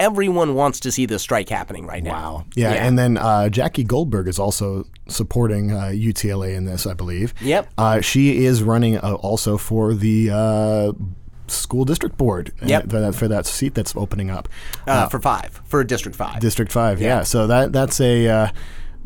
Everyone 0.00 0.54
wants 0.56 0.80
to 0.80 0.90
see 0.90 1.06
the 1.06 1.20
strike 1.20 1.48
happening 1.48 1.86
right 1.86 2.02
now. 2.02 2.12
Wow. 2.12 2.44
Yeah, 2.56 2.72
and 2.72 2.98
then 2.98 3.16
uh, 3.16 3.48
Jackie 3.48 3.84
Goldberg 3.84 4.26
is 4.26 4.40
also 4.40 4.86
supporting 5.06 5.70
uh, 5.70 5.92
UTLA 5.94 6.52
in 6.56 6.64
this 6.64 6.84
I 6.84 6.94
believe 6.94 7.32
Yep. 7.40 7.68
uh, 7.78 8.00
she 8.00 8.44
is 8.44 8.62
running 8.64 8.98
uh, 8.98 9.14
also 9.14 9.56
for 9.56 9.94
the 9.94 10.30
uh, 10.32 10.92
school 11.46 11.84
district 11.84 12.16
board 12.18 12.52
uh, 12.60 12.66
Yep. 12.66 12.90
for, 12.90 13.00
that, 13.00 13.14
for 13.14 13.28
that 13.28 13.46
seat 13.46 13.74
that's 13.74 13.94
opening 13.94 14.30
up 14.30 14.48
uh, 14.88 15.08
for 15.08 15.20
five, 15.20 15.62
for 15.64 15.84
District 15.84 16.16
5. 16.16 16.40
District 16.40 16.72
Five, 16.72 17.00
yeah. 17.00 17.22
So 17.22 17.46
that 17.46 17.72
that's 17.72 18.00
a 18.00 18.26
uh, 18.28 18.48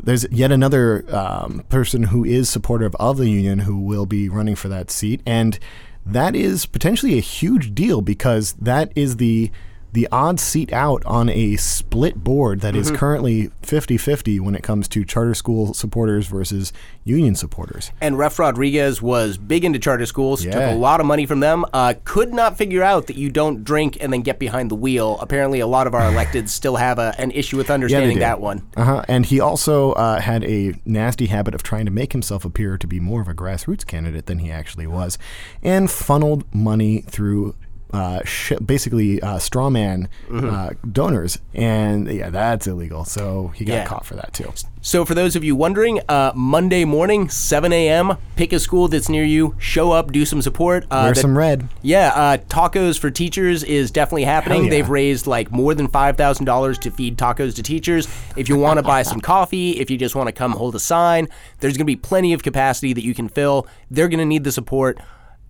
there's 0.01 0.25
yet 0.31 0.51
another 0.51 1.03
um, 1.13 1.63
person 1.69 2.03
who 2.03 2.23
is 2.23 2.49
supportive 2.49 2.95
of 2.95 3.17
the 3.17 3.29
union 3.29 3.59
who 3.59 3.79
will 3.79 4.05
be 4.05 4.29
running 4.29 4.55
for 4.55 4.67
that 4.69 4.91
seat, 4.91 5.21
and 5.25 5.59
that 6.05 6.35
is 6.35 6.65
potentially 6.65 7.17
a 7.17 7.21
huge 7.21 7.75
deal 7.75 8.01
because 8.01 8.53
that 8.53 8.91
is 8.95 9.17
the 9.17 9.51
the 9.91 10.07
odd 10.11 10.39
seat 10.39 10.71
out 10.71 11.03
on 11.05 11.29
a 11.29 11.55
split 11.55 12.23
board 12.23 12.61
that 12.61 12.75
is 12.75 12.91
currently 12.91 13.49
50-50 13.63 14.39
when 14.39 14.55
it 14.55 14.63
comes 14.63 14.87
to 14.89 15.03
charter 15.03 15.33
school 15.33 15.73
supporters 15.73 16.27
versus 16.27 16.71
union 17.03 17.35
supporters. 17.35 17.91
and 18.01 18.17
Ref 18.17 18.37
Rodriguez 18.37 19.01
was 19.01 19.37
big 19.37 19.65
into 19.65 19.79
charter 19.79 20.05
schools, 20.05 20.43
took 20.43 20.53
a 20.55 20.75
lot 20.75 20.99
of 20.99 21.05
money 21.05 21.25
from 21.25 21.39
them, 21.39 21.65
uh, 21.73 21.95
could 22.03 22.33
not 22.33 22.57
figure 22.57 22.83
out 22.83 23.07
that 23.07 23.15
you 23.15 23.29
don't 23.29 23.63
drink 23.63 23.97
and 23.99 24.13
then 24.13 24.21
get 24.21 24.37
behind 24.39 24.69
the 24.69 24.75
wheel. 24.75 25.17
Apparently, 25.21 25.59
a 25.59 25.67
lot 25.67 25.87
of 25.87 25.95
our 25.95 26.01
electeds 26.11 26.49
still 26.49 26.75
have 26.75 26.99
a, 26.99 27.15
an 27.17 27.31
issue 27.31 27.57
with 27.57 27.69
understanding 27.69 28.17
do. 28.17 28.19
that 28.19 28.39
one. 28.39 28.67
Uh-huh. 28.77 29.03
And 29.07 29.25
he 29.25 29.39
also 29.39 29.93
uh, 29.93 30.19
had 30.21 30.43
a 30.43 30.73
nasty 30.85 31.27
habit 31.27 31.55
of 31.55 31.63
trying 31.63 31.85
to 31.85 31.91
make 31.91 32.11
himself 32.11 32.45
appear 32.45 32.77
to 32.77 32.87
be 32.87 32.99
more 32.99 33.21
of 33.21 33.27
a 33.27 33.33
grassroots 33.33 33.85
candidate 33.85 34.27
than 34.27 34.39
he 34.39 34.51
actually 34.51 34.87
was, 34.87 35.17
and 35.63 35.89
funneled 35.89 36.43
money 36.53 37.01
through. 37.01 37.55
Uh, 37.91 38.23
sh- 38.23 38.53
basically, 38.63 39.19
uh, 39.21 39.39
straw 39.39 39.69
man 39.69 40.07
Mm-hmm. 40.29 40.49
uh, 40.49 40.69
donors, 40.91 41.39
and 41.55 42.07
yeah, 42.11 42.29
that's 42.29 42.67
illegal. 42.67 43.03
So 43.03 43.51
he 43.55 43.65
got 43.65 43.73
Yeah. 43.73 43.85
caught 43.85 44.05
for 44.05 44.15
that 44.15 44.31
too. 44.33 44.51
So, 44.81 45.03
for 45.03 45.13
those 45.13 45.35
of 45.35 45.43
you 45.43 45.55
wondering, 45.57 45.99
uh, 46.07 46.31
Monday 46.35 46.85
morning, 46.85 47.27
7 47.29 47.73
a.m., 47.73 48.15
pick 48.37 48.53
a 48.53 48.59
school 48.59 48.87
that's 48.87 49.09
near 49.09 49.25
you, 49.25 49.55
show 49.57 49.91
up, 49.91 50.11
do 50.13 50.23
some 50.25 50.41
support. 50.41 50.85
Uh, 50.89 51.01
Wear 51.07 51.15
some 51.15 51.37
red. 51.37 51.67
Yeah, 51.81 52.13
uh, 52.15 52.37
tacos 52.37 52.97
for 52.97 53.09
teachers 53.11 53.63
is 53.63 53.91
definitely 53.91 54.23
happening. 54.23 54.65
Yeah. 54.65 54.69
They've 54.69 54.89
raised 54.89 55.27
like 55.27 55.51
more 55.51 55.73
than 55.73 55.87
five 55.89 56.15
thousand 56.15 56.45
dollars 56.45 56.77
to 56.79 56.91
feed 56.91 57.17
tacos 57.17 57.55
to 57.55 57.63
teachers. 57.63 58.07
If 58.37 58.47
you 58.47 58.55
want 58.57 58.77
to 58.77 58.83
buy 58.83 59.01
some 59.01 59.19
coffee, 59.19 59.71
if 59.81 59.89
you 59.89 59.97
just 59.97 60.15
want 60.15 60.27
to 60.27 60.31
come 60.33 60.51
hold 60.53 60.75
a 60.75 60.79
sign, 60.79 61.27
there's 61.59 61.73
going 61.73 61.85
to 61.85 61.85
be 61.85 61.95
plenty 61.97 62.31
of 62.33 62.43
capacity 62.43 62.93
that 62.93 63.03
you 63.03 63.13
can 63.13 63.27
fill. 63.27 63.67
They're 63.91 64.07
going 64.07 64.19
to 64.19 64.25
need 64.25 64.43
the 64.45 64.51
support. 64.51 64.99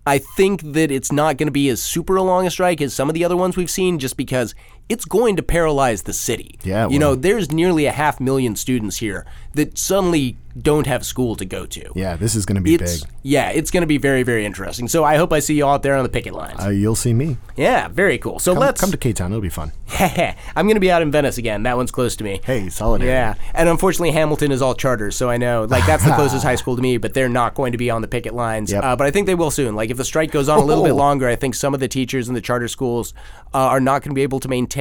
I 0.10 0.18
think 0.18 0.63
that 0.74 0.89
it's 0.89 1.12
not 1.12 1.38
going 1.38 1.50
to 1.50 1.51
be 1.51 1.70
as 1.70 1.84
super 1.84 2.20
long 2.20 2.48
a 2.48 2.50
strike 2.50 2.82
as 2.82 2.96
some 2.96 3.12
of 3.12 3.13
the 3.13 3.24
other 3.24 3.38
ones 3.38 3.56
we've 3.56 3.70
seen, 3.70 4.00
just 4.00 4.18
because 4.18 4.56
it's 4.89 5.05
going 5.05 5.36
to 5.38 5.43
paralyze 5.43 6.03
the 6.03 6.13
city. 6.13 6.60
Yeah, 6.63 6.89
you 6.89 7.00
know, 7.00 7.15
there's 7.15 7.51
nearly 7.51 7.86
a 7.86 7.91
half 7.91 8.19
million 8.19 8.55
students 8.55 8.98
here 8.98 9.25
that 9.53 9.77
suddenly 9.77 10.38
don't 10.60 10.88
have 10.88 11.05
school 11.05 11.36
to 11.36 11.46
go 11.46 11.65
to. 11.65 11.91
Yeah, 11.96 12.15
this 12.15 12.36
is 12.36 12.46
going 12.46 12.55
to 12.55 12.62
be 12.62 12.75
It's 12.75 13.01
big. 13.01 13.10
yeah, 13.24 13.50
it's 13.51 13.72
going 13.72 13.81
to 13.81 13.88
be 13.88 13.98
very 13.98 14.24
very 14.24 14.46
interesting. 14.46 14.88
So 14.88 15.03
I 15.03 15.15
hope 15.17 15.31
I 15.31 15.39
see 15.39 15.55
you 15.55 15.65
all 15.65 15.75
out 15.75 15.84
there 15.84 15.96
on 15.96 16.03
the 16.03 16.10
picket 16.10 16.34
lines. 16.34 16.60
Uh, 16.63 16.69
you'll 16.69 16.96
see 16.96 17.13
me. 17.13 17.38
Yeah, 17.55 17.88
very 17.88 18.17
cool. 18.17 18.39
So 18.39 18.53
Come, 18.53 18.62
let's. 18.62 18.81
come 18.81 18.91
to 18.91 18.98
K 18.98 19.13
Town. 19.13 19.31
It'll 19.31 19.41
be 19.41 19.50
fun. 19.50 19.72
I'm 20.00 20.65
going 20.65 20.75
to 20.75 20.79
be 20.79 20.91
out 20.91 21.01
in 21.01 21.12
Venice 21.12 21.38
again. 21.38 21.63
That 21.63 21.77
one's 21.77 21.91
close 21.91 22.15
to 22.17 22.24
me. 22.24 22.41
Hey, 22.43 22.69
solidarity. 22.69 23.12
Yeah, 23.12 23.36
and 23.53 23.69
unfortunately, 23.69 24.12
Hamilton 24.12 24.51
is 24.51 24.62
all 24.62 24.74
charters, 24.75 25.15
so 25.15 25.29
I 25.29 25.38
know 25.38 25.65
like 25.65 25.86
that's 25.86 26.03
the 26.05 26.13
closest 26.15 26.43
high 26.43 26.55
school 26.62 26.75
to 26.75 26.81
me. 26.81 26.98
But 26.98 27.13
they're 27.13 27.29
not 27.29 27.53
going 27.55 27.72
to 27.74 27.77
be 27.77 27.89
on 27.91 28.01
the 28.01 28.08
picket 28.08 28.34
lines. 28.34 28.72
Yep. 28.72 28.84
Uh, 28.84 28.96
but 28.96 29.05
I 29.08 29.12
think 29.12 29.27
they 29.27 29.36
will 29.36 29.51
soon. 29.51 29.75
Like 29.75 29.89
if 29.91 29.98
the 29.98 30.05
strike 30.05 30.31
goes 30.31 30.50
on 30.50 30.58
a 30.60 30.63
little 30.65 30.84
bit 30.84 30.93
Oh. 30.93 30.96
longer, 30.96 31.27
I 31.27 31.36
think 31.36 31.53
some 31.55 31.74
of 31.74 31.79
the 31.79 31.88
teachers 31.88 32.27
in 32.27 32.34
the 32.34 32.41
charter 32.41 32.67
schools 32.67 33.13
uh, 33.53 33.58
are 33.58 33.79
not 33.79 34.01
going 34.01 34.12
to 34.12 34.15
be 34.15 34.24
able 34.24 34.39
to 34.41 34.48
maintain 34.48 34.79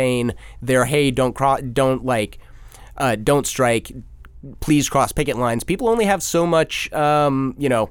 their 0.63 0.85
hey, 0.85 1.11
don't 1.11 1.37
don't 1.75 2.05
like, 2.05 2.39
uh, 2.97 3.17
don't 3.17 3.47
strike, 3.47 3.93
please 4.61 4.89
cross 4.89 5.13
picket 5.13 5.37
lines. 5.37 5.65
People 5.65 5.89
only 5.89 6.05
have 6.05 6.23
so 6.23 6.47
much, 6.47 6.93
um, 6.93 7.55
you 7.59 7.69
know. 7.69 7.91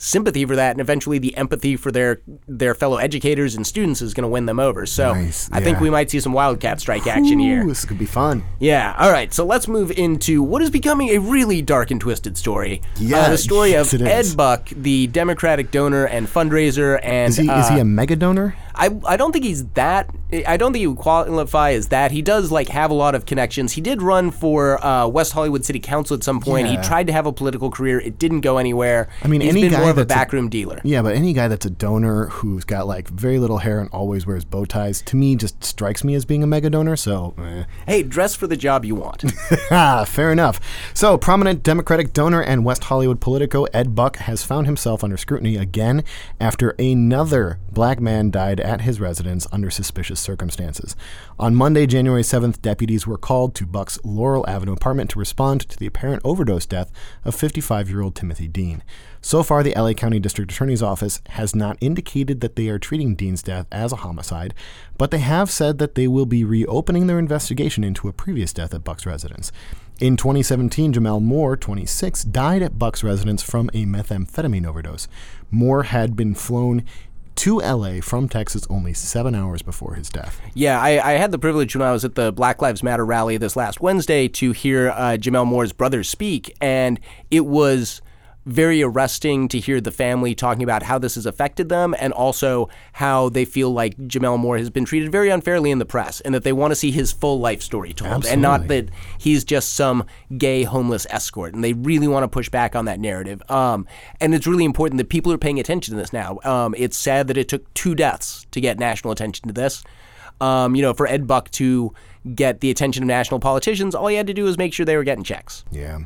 Sympathy 0.00 0.44
for 0.44 0.54
that, 0.54 0.70
and 0.70 0.80
eventually 0.80 1.18
the 1.18 1.36
empathy 1.36 1.74
for 1.74 1.90
their 1.90 2.20
their 2.46 2.72
fellow 2.72 2.98
educators 2.98 3.56
and 3.56 3.66
students 3.66 4.00
is 4.00 4.14
going 4.14 4.22
to 4.22 4.28
win 4.28 4.46
them 4.46 4.60
over. 4.60 4.86
So 4.86 5.12
Nice, 5.12 5.50
I 5.50 5.60
think 5.60 5.80
we 5.80 5.90
might 5.90 6.08
see 6.08 6.20
some 6.20 6.32
wildcat 6.32 6.78
strike 6.80 7.08
action 7.08 7.40
here. 7.40 7.66
This 7.66 7.84
could 7.84 7.98
be 7.98 8.06
fun. 8.06 8.44
Yeah. 8.60 8.94
All 8.96 9.10
right. 9.10 9.34
So 9.34 9.44
let's 9.44 9.66
move 9.66 9.90
into 9.90 10.40
what 10.40 10.62
is 10.62 10.70
becoming 10.70 11.08
a 11.08 11.18
really 11.18 11.62
dark 11.62 11.90
and 11.90 12.00
twisted 12.00 12.38
story. 12.38 12.80
Yeah, 12.94 13.22
Uh, 13.22 13.30
the 13.30 13.38
story 13.38 13.72
of 13.72 13.92
Ed. 13.92 14.36
Buck, 14.36 14.68
the 14.68 15.08
Democratic 15.08 15.72
donor 15.72 16.04
and 16.04 16.28
fundraiser, 16.28 17.00
and 17.02 17.30
Is 17.30 17.36
he 17.38 17.50
uh, 17.50 17.58
is 17.58 17.68
he 17.68 17.80
a 17.80 17.84
mega 17.84 18.14
donor? 18.14 18.54
I, 18.76 18.96
I 19.04 19.16
don't 19.16 19.32
think 19.32 19.46
he's 19.46 19.64
that. 19.70 20.08
I 20.46 20.56
don't 20.58 20.72
think 20.72 20.80
he 20.80 20.86
would 20.86 20.98
qualify 20.98 21.72
as 21.72 21.88
that. 21.88 22.10
He 22.10 22.20
does 22.20 22.52
like 22.52 22.68
have 22.68 22.90
a 22.90 22.94
lot 22.94 23.14
of 23.14 23.24
connections. 23.24 23.72
He 23.72 23.80
did 23.80 24.02
run 24.02 24.30
for 24.30 24.84
uh, 24.84 25.06
West 25.06 25.32
Hollywood 25.32 25.64
City 25.64 25.80
Council 25.80 26.14
at 26.16 26.22
some 26.22 26.38
point. 26.40 26.66
He 26.68 26.76
tried 26.78 27.06
to 27.06 27.12
have 27.14 27.24
a 27.26 27.32
political 27.32 27.70
career. 27.70 27.98
It 27.98 28.18
didn't 28.18 28.42
go 28.42 28.58
anywhere. 28.58 29.08
I 29.22 29.28
mean, 29.28 29.40
he's 29.40 29.50
any 29.50 29.62
been 29.62 29.72
guy 29.72 29.80
more 29.80 29.90
of 29.90 29.96
a 29.98 30.04
that's 30.04 30.12
a- 30.12 30.18
backroom 30.18 30.48
dealer. 30.50 30.80
Yeah, 30.84 31.00
but 31.00 31.14
any 31.14 31.32
guy 31.32 31.48
that's 31.48 31.64
a 31.64 31.70
donor 31.70 32.26
who's 32.26 32.64
got 32.64 32.86
like 32.86 33.08
very 33.08 33.38
little 33.38 33.58
hair 33.58 33.80
and 33.80 33.88
always 33.90 34.26
wears 34.26 34.44
bow 34.44 34.66
ties, 34.66 35.00
to 35.02 35.16
me, 35.16 35.34
just 35.34 35.64
strikes 35.64 36.04
me 36.04 36.14
as 36.14 36.24
being 36.26 36.42
a 36.42 36.46
mega 36.46 36.68
donor. 36.68 36.96
So, 36.96 37.34
eh. 37.38 37.64
Hey, 37.86 38.02
dress 38.02 38.34
for 38.34 38.46
the 38.46 38.56
job 38.56 38.84
you 38.84 38.96
want. 38.96 39.22
Fair 40.08 40.30
enough. 40.30 40.60
So, 40.92 41.16
prominent 41.16 41.62
Democratic 41.62 42.12
donor 42.12 42.42
and 42.42 42.64
West 42.64 42.84
Hollywood 42.84 43.20
Politico 43.20 43.64
Ed 43.72 43.94
Buck 43.94 44.16
has 44.16 44.44
found 44.44 44.66
himself 44.66 45.02
under 45.02 45.16
scrutiny 45.16 45.56
again 45.56 46.04
after 46.40 46.70
another 46.78 47.58
black 47.72 48.00
man 48.00 48.30
died 48.30 48.60
at 48.60 48.82
his 48.82 49.00
residence 49.00 49.46
under 49.52 49.70
suspicious 49.70 50.17
circumstances. 50.18 50.96
On 51.38 51.54
Monday, 51.54 51.86
January 51.86 52.22
7th, 52.22 52.60
deputies 52.60 53.06
were 53.06 53.18
called 53.18 53.54
to 53.54 53.66
Buck's 53.66 53.98
Laurel 54.04 54.48
Avenue 54.48 54.72
apartment 54.72 55.10
to 55.10 55.18
respond 55.18 55.62
to 55.68 55.78
the 55.78 55.86
apparent 55.86 56.22
overdose 56.24 56.66
death 56.66 56.90
of 57.24 57.34
55 57.34 57.88
year 57.88 58.02
old 58.02 58.14
Timothy 58.14 58.48
Dean. 58.48 58.82
So 59.20 59.42
far, 59.42 59.62
the 59.62 59.74
LA 59.76 59.94
County 59.94 60.18
District 60.18 60.50
Attorney's 60.50 60.82
Office 60.82 61.20
has 61.30 61.54
not 61.54 61.76
indicated 61.80 62.40
that 62.40 62.56
they 62.56 62.68
are 62.68 62.78
treating 62.78 63.14
Dean's 63.14 63.42
death 63.42 63.66
as 63.72 63.92
a 63.92 63.96
homicide, 63.96 64.54
but 64.96 65.10
they 65.10 65.18
have 65.18 65.50
said 65.50 65.78
that 65.78 65.94
they 65.94 66.06
will 66.06 66.26
be 66.26 66.44
reopening 66.44 67.06
their 67.06 67.18
investigation 67.18 67.82
into 67.82 68.08
a 68.08 68.12
previous 68.12 68.52
death 68.52 68.72
at 68.74 68.84
Buck's 68.84 69.06
residence. 69.06 69.50
In 70.00 70.16
2017, 70.16 70.92
Gemmel 70.92 71.20
Moore, 71.20 71.56
26, 71.56 72.22
died 72.24 72.62
at 72.62 72.78
Buck's 72.78 73.02
residence 73.02 73.42
from 73.42 73.68
a 73.74 73.84
methamphetamine 73.84 74.64
overdose. 74.64 75.08
Moore 75.50 75.82
had 75.82 76.14
been 76.14 76.36
flown 76.36 76.84
to 77.38 77.60
LA 77.60 78.00
from 78.00 78.28
Texas 78.28 78.66
only 78.68 78.92
seven 78.92 79.32
hours 79.32 79.62
before 79.62 79.94
his 79.94 80.08
death. 80.08 80.40
Yeah, 80.54 80.80
I, 80.80 81.12
I 81.12 81.12
had 81.12 81.30
the 81.30 81.38
privilege 81.38 81.76
when 81.76 81.86
I 81.86 81.92
was 81.92 82.04
at 82.04 82.16
the 82.16 82.32
Black 82.32 82.60
Lives 82.60 82.82
Matter 82.82 83.06
rally 83.06 83.36
this 83.36 83.54
last 83.54 83.80
Wednesday 83.80 84.26
to 84.26 84.50
hear 84.50 84.90
uh, 84.90 85.16
Gemmel 85.20 85.46
Moore's 85.46 85.72
brother 85.72 86.02
speak, 86.02 86.56
and 86.60 86.98
it 87.30 87.46
was 87.46 88.02
very 88.48 88.82
arresting 88.82 89.46
to 89.46 89.60
hear 89.60 89.78
the 89.78 89.90
family 89.90 90.34
talking 90.34 90.62
about 90.62 90.82
how 90.82 90.98
this 90.98 91.16
has 91.16 91.26
affected 91.26 91.68
them 91.68 91.94
and 91.98 92.14
also 92.14 92.68
how 92.92 93.28
they 93.28 93.44
feel 93.44 93.70
like 93.70 93.94
Gemmel 93.98 94.38
Moore 94.38 94.56
has 94.56 94.70
been 94.70 94.86
treated 94.86 95.12
very 95.12 95.28
unfairly 95.28 95.70
in 95.70 95.78
the 95.78 95.84
press 95.84 96.22
and 96.22 96.34
that 96.34 96.44
they 96.44 96.52
want 96.52 96.70
to 96.70 96.74
see 96.74 96.90
his 96.90 97.12
full 97.12 97.38
life 97.40 97.60
story 97.62 97.92
told 97.92 98.24
and 98.24 98.40
not 98.40 98.68
that 98.68 98.88
he's 99.18 99.44
just 99.44 99.74
some 99.74 100.04
gay 100.38 100.62
homeless 100.62 101.06
escort. 101.10 101.54
And 101.54 101.62
they 101.62 101.74
really 101.74 102.08
want 102.08 102.24
to 102.24 102.28
push 102.28 102.48
back 102.48 102.74
on 102.74 102.86
that 102.86 102.98
narrative. 102.98 103.42
Um, 103.50 103.86
and 104.18 104.34
it's 104.34 104.46
really 104.46 104.64
important 104.64 104.96
that 104.96 105.10
people 105.10 105.30
are 105.30 105.38
paying 105.38 105.60
attention 105.60 105.94
to 105.94 106.00
this 106.00 106.14
now. 106.14 106.38
Um, 106.42 106.74
it's 106.78 106.96
sad 106.96 107.26
that 107.28 107.36
it 107.36 107.48
took 107.48 107.72
two 107.74 107.94
deaths 107.94 108.46
to 108.52 108.62
get 108.62 108.78
national 108.78 109.12
attention 109.12 109.46
to 109.48 109.52
this. 109.52 109.84
Um, 110.40 110.76
you 110.76 110.82
know 110.82 110.94
for 110.94 111.08
ed 111.08 111.26
buck 111.26 111.50
to 111.52 111.92
get 112.34 112.60
the 112.60 112.70
attention 112.70 113.02
of 113.02 113.06
national 113.06 113.40
politicians 113.40 113.94
all 113.94 114.06
he 114.08 114.16
had 114.16 114.26
to 114.26 114.34
do 114.34 114.44
was 114.44 114.58
make 114.58 114.72
sure 114.72 114.84
they 114.84 114.96
were 114.96 115.04
getting 115.04 115.24
checks 115.24 115.64
Yeah. 115.70 116.00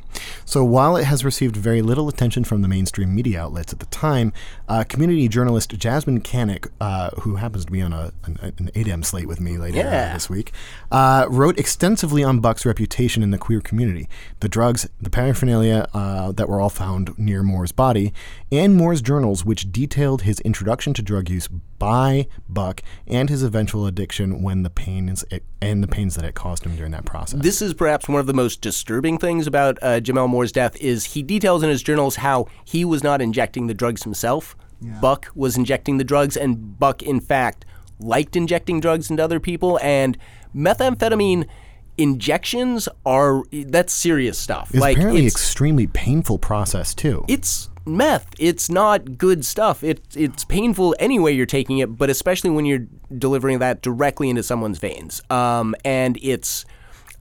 So 0.45 0.64
while 0.64 0.97
it 0.97 1.04
has 1.04 1.25
received 1.25 1.57
very 1.57 1.83
little 1.83 2.09
attention 2.09 2.45
from 2.45 2.62
the 2.62 2.69
mainstream 2.69 3.14
media 3.14 3.40
outlets 3.42 3.73
at 3.73 3.78
the 3.78 3.87
time, 3.87 4.33
uh, 4.69 4.85
community 4.85 5.28
journalist 5.28 5.71
Jasmyne 5.78 6.23
Cannick, 6.23 6.69
uh, 6.81 7.11
who 7.21 7.37
happens 7.37 7.64
to 7.64 7.73
be 7.73 7.81
on 7.81 7.92
a, 7.92 8.12
an, 8.25 8.38
an 8.59 8.71
ADEM 8.75 9.04
slate 9.04 9.26
with 9.26 9.40
me 9.40 9.57
later 9.59 9.81
uh, 9.81 9.85
Yeah. 9.85 10.12
this 10.12 10.28
week, 10.28 10.52
uh, 10.90 11.26
wrote 11.31 11.59
extensively 11.59 12.23
on 12.23 12.40
Buck's 12.40 12.66
reputation 12.66 13.23
in 13.23 13.31
the 13.31 13.38
queer 13.38 13.61
community, 13.61 14.09
the 14.40 14.49
drugs, 14.49 14.88
the 15.00 15.11
paraphernalia 15.11 15.88
uh, 15.95 16.33
that 16.33 16.49
were 16.49 16.61
all 16.61 16.71
found 16.71 17.16
near 17.19 17.42
Moore's 17.42 17.73
body, 17.73 18.12
and 18.50 18.76
Moore's 18.76 19.00
journals, 19.00 19.45
which 19.45 19.73
detailed 19.73 20.23
his 20.23 20.40
introduction 20.40 20.92
to 20.95 21.02
drug 21.02 21.31
use 21.31 21.49
by 21.83 22.29
Buck 22.49 22.81
and 23.09 23.29
his 23.29 23.43
eventual 23.43 23.89
addiction 23.89 24.41
when 24.41 24.62
the 24.62 24.71
pains 24.71 25.25
it, 25.33 25.43
and 25.61 25.83
the 25.83 25.89
pains 25.89 26.15
that 26.15 26.25
it 26.25 26.37
caused 26.37 26.65
him 26.65 26.77
during 26.77 26.93
that 26.93 27.05
process. 27.05 27.41
This 27.41 27.61
is 27.61 27.75
perhaps 27.75 28.09
one 28.09 28.21
of 28.21 28.27
the 28.29 28.33
most 28.33 28.61
disturbing 28.61 29.19
things 29.19 29.49
about 29.49 29.79
uh, 29.83 29.99
Gemmel 29.99 30.29
Moore's 30.29 30.53
death 30.53 30.77
is 30.77 31.07
he 31.07 31.25
details 31.25 31.65
in 31.65 31.71
his 31.71 31.83
journals 31.83 32.17
how 32.17 32.47
he 32.65 32.85
was 32.85 33.03
not 33.03 33.21
injecting 33.21 33.67
the 33.67 33.75
drugs 33.75 34.05
himself. 34.05 34.55
Buck 35.01 35.29
was 35.35 35.57
injecting 35.57 35.99
the 35.99 36.05
drugs, 36.05 36.37
and 36.37 36.79
Buck, 36.79 37.03
in 37.03 37.21
fact, 37.21 37.65
liked 37.99 38.37
injecting 38.37 38.81
drugs 38.81 39.11
into 39.11 39.23
other 39.23 39.41
people. 39.41 39.79
And 39.83 40.17
methamphetamine 40.55 41.49
injections 41.99 42.89
are 43.05 43.43
that's 43.51 43.93
serious 43.93 44.39
stuff. 44.39 44.71
it's 44.71 44.81
like 44.81 44.97
apparently 44.97 45.27
it's, 45.27 45.35
extremely 45.35 45.87
painful 45.87 46.39
process 46.39 46.95
too. 46.95 47.25
it's 47.29 47.69
meth. 47.87 48.35
It's 48.39 48.69
not 48.69 49.19
good 49.19 49.45
stuff. 49.45 49.83
It 49.83 50.01
it's 50.15 50.45
painful 50.45 50.95
any 50.99 51.19
way 51.19 51.33
you're 51.33 51.47
taking 51.47 51.79
it, 51.79 51.97
but 51.97 52.11
especially 52.11 52.51
when 52.51 52.65
you're 52.65 52.87
delivering 53.17 53.59
that 53.61 53.83
directly 53.83 54.31
into 54.31 54.43
someone's 54.43 54.79
veins. 54.79 55.21
Um, 55.31 55.75
and 55.85 56.19
it's 56.23 56.65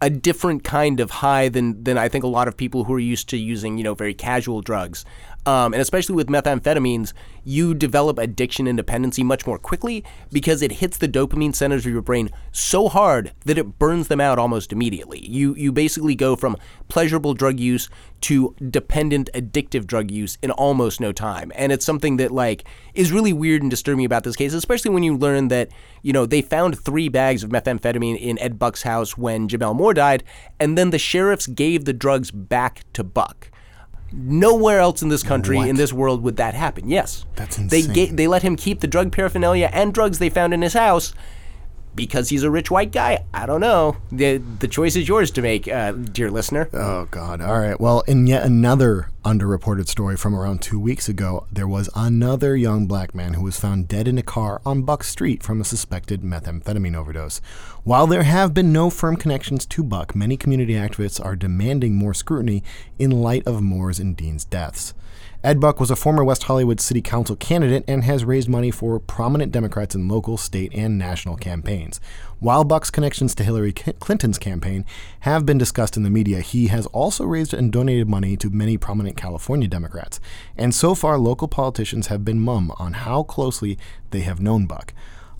a 0.01 0.09
different 0.09 0.63
kind 0.63 0.99
of 0.99 1.11
high 1.11 1.47
than 1.47 1.83
than 1.83 1.97
I 1.97 2.09
think 2.09 2.23
a 2.23 2.27
lot 2.27 2.47
of 2.47 2.57
people 2.57 2.83
who 2.85 2.93
are 2.93 2.99
used 2.99 3.29
to 3.29 3.37
using 3.37 3.77
you 3.77 3.83
know 3.83 3.93
very 3.93 4.13
casual 4.13 4.61
drugs. 4.61 5.05
Um, 5.45 5.73
and 5.73 5.81
especially 5.81 6.15
with 6.15 6.27
methamphetamines, 6.27 7.13
you 7.43 7.73
develop 7.73 8.19
addiction 8.19 8.67
and 8.67 8.77
dependency 8.77 9.23
much 9.23 9.47
more 9.47 9.57
quickly 9.57 10.03
because 10.31 10.61
it 10.61 10.73
hits 10.73 10.97
the 10.97 11.07
dopamine 11.07 11.55
centers 11.55 11.85
of 11.85 11.91
your 11.91 12.03
brain 12.03 12.29
so 12.51 12.87
hard 12.87 13.31
that 13.45 13.57
it 13.57 13.79
burns 13.79 14.07
them 14.07 14.21
out 14.21 14.37
almost 14.37 14.71
immediately. 14.71 15.25
You 15.25 15.55
you 15.55 15.71
basically 15.71 16.13
go 16.13 16.35
from 16.35 16.57
pleasurable 16.89 17.33
drug 17.33 17.59
use 17.59 17.89
to 18.21 18.55
dependent 18.69 19.29
addictive 19.33 19.87
drug 19.87 20.11
use 20.11 20.37
in 20.43 20.51
almost 20.51 21.01
no 21.01 21.11
time. 21.11 21.51
And 21.55 21.71
it's 21.71 21.85
something 21.85 22.17
that 22.17 22.31
like 22.31 22.63
is 22.93 23.11
really 23.11 23.33
weird 23.33 23.63
and 23.63 23.71
disturbing 23.71 24.05
about 24.05 24.23
this 24.23 24.35
case, 24.35 24.53
especially 24.53 24.91
when 24.91 25.01
you 25.01 25.17
learn 25.17 25.47
that, 25.47 25.69
you 26.03 26.13
know, 26.13 26.27
they 26.27 26.43
found 26.43 26.77
3 26.77 27.09
bags 27.09 27.43
of 27.43 27.49
methamphetamine 27.49 28.19
in 28.19 28.37
Ed 28.37 28.59
Buck's 28.59 28.83
house 28.83 29.17
when 29.17 29.47
Gemmel 29.47 29.75
Moore 29.75 29.95
died, 29.95 30.23
and 30.59 30.77
then 30.77 30.91
the 30.91 30.99
sheriffs 30.99 31.47
gave 31.47 31.85
the 31.85 31.93
drugs 31.93 32.29
back 32.29 32.83
to 32.93 33.03
Buck. 33.03 33.50
Nowhere 34.13 34.79
else 34.79 35.01
in 35.01 35.09
this 35.09 35.23
country, 35.23 35.55
What? 35.57 35.69
in 35.69 35.75
this 35.77 35.93
world, 35.93 36.21
would 36.23 36.35
that 36.37 36.53
happen. 36.53 36.89
Yes, 36.89 37.25
That's 37.35 37.55
They 37.57 37.81
ga- 37.83 38.11
they 38.11 38.27
let 38.27 38.41
him 38.43 38.55
keep 38.55 38.81
the 38.81 38.87
drug 38.87 39.11
paraphernalia 39.11 39.69
and 39.71 39.93
drugs 39.93 40.19
they 40.19 40.29
found 40.29 40.53
in 40.53 40.61
his 40.61 40.73
house 40.73 41.13
because 41.95 42.29
he's 42.29 42.43
a 42.43 42.51
rich 42.51 42.71
white 42.71 42.91
guy. 42.91 43.23
I 43.33 43.45
don't 43.45 43.61
know. 43.61 43.97
the 44.11 44.37
The 44.37 44.67
choice 44.67 44.95
is 44.95 45.07
yours 45.07 45.31
to 45.31 45.41
make, 45.41 45.67
uh, 45.67 45.91
dear 45.91 46.31
listener. 46.31 46.69
Oh 46.73 47.07
God! 47.11 47.41
All 47.41 47.59
right. 47.59 47.79
Well, 47.79 48.01
in 48.01 48.27
yet 48.27 48.43
another 48.43 49.09
underreported 49.23 49.87
story 49.87 50.17
from 50.17 50.35
around 50.35 50.61
two 50.61 50.79
weeks 50.79 51.07
ago, 51.07 51.45
there 51.51 51.67
was 51.67 51.89
another 51.95 52.55
young 52.55 52.87
black 52.87 53.13
man 53.13 53.33
who 53.33 53.43
was 53.43 53.59
found 53.59 53.87
dead 53.87 54.07
in 54.07 54.17
a 54.17 54.23
car 54.23 54.61
on 54.65 54.81
Buck 54.81 55.03
Street 55.03 55.43
from 55.43 55.61
a 55.61 55.65
suspected 55.65 56.21
methamphetamine 56.21 56.95
overdose. 56.95 57.39
While 57.83 58.07
there 58.07 58.23
have 58.23 58.53
been 58.53 58.73
no 58.73 58.89
firm 58.89 59.15
connections 59.15 59.65
to 59.67 59.83
Buck, 59.83 60.15
many 60.15 60.37
community 60.37 60.73
activists 60.73 61.23
are 61.23 61.35
demanding 61.35 61.95
more 61.95 62.13
scrutiny 62.13 62.63
in 62.97 63.21
light 63.21 63.45
of 63.45 63.61
Moore's 63.61 63.99
and 63.99 64.15
Dean's 64.17 64.45
deaths. 64.45 64.93
Ed 65.43 65.59
Buck 65.59 65.79
was 65.79 65.89
a 65.89 65.95
former 65.95 66.23
West 66.23 66.43
Hollywood 66.43 66.79
City 66.79 67.01
Council 67.01 67.35
candidate 67.35 67.83
and 67.87 68.03
has 68.03 68.23
raised 68.23 68.47
money 68.47 68.69
for 68.69 68.99
prominent 68.99 69.51
Democrats 69.51 69.95
in 69.95 70.07
local, 70.07 70.37
state, 70.37 70.71
and 70.75 70.99
national 70.99 71.35
campaigns. 71.35 71.99
While 72.37 72.63
Buck's 72.63 72.91
connections 72.91 73.33
to 73.33 73.43
Hillary 73.43 73.73
Clinton's 73.73 74.37
campaign 74.37 74.85
have 75.21 75.43
been 75.43 75.57
discussed 75.57 75.97
in 75.97 76.03
the 76.03 76.11
media, 76.11 76.41
he 76.41 76.67
has 76.67 76.85
also 76.87 77.25
raised 77.25 77.55
and 77.55 77.71
donated 77.71 78.07
money 78.07 78.37
to 78.37 78.51
many 78.51 78.77
prominent 78.77 79.17
California 79.17 79.67
Democrats. 79.67 80.19
And 80.57 80.75
so 80.75 80.93
far, 80.93 81.17
local 81.17 81.47
politicians 81.47 82.07
have 82.07 82.23
been 82.23 82.39
mum 82.39 82.71
on 82.77 82.93
how 82.93 83.23
closely 83.23 83.79
they 84.11 84.19
have 84.19 84.39
known 84.39 84.67
Buck. 84.67 84.93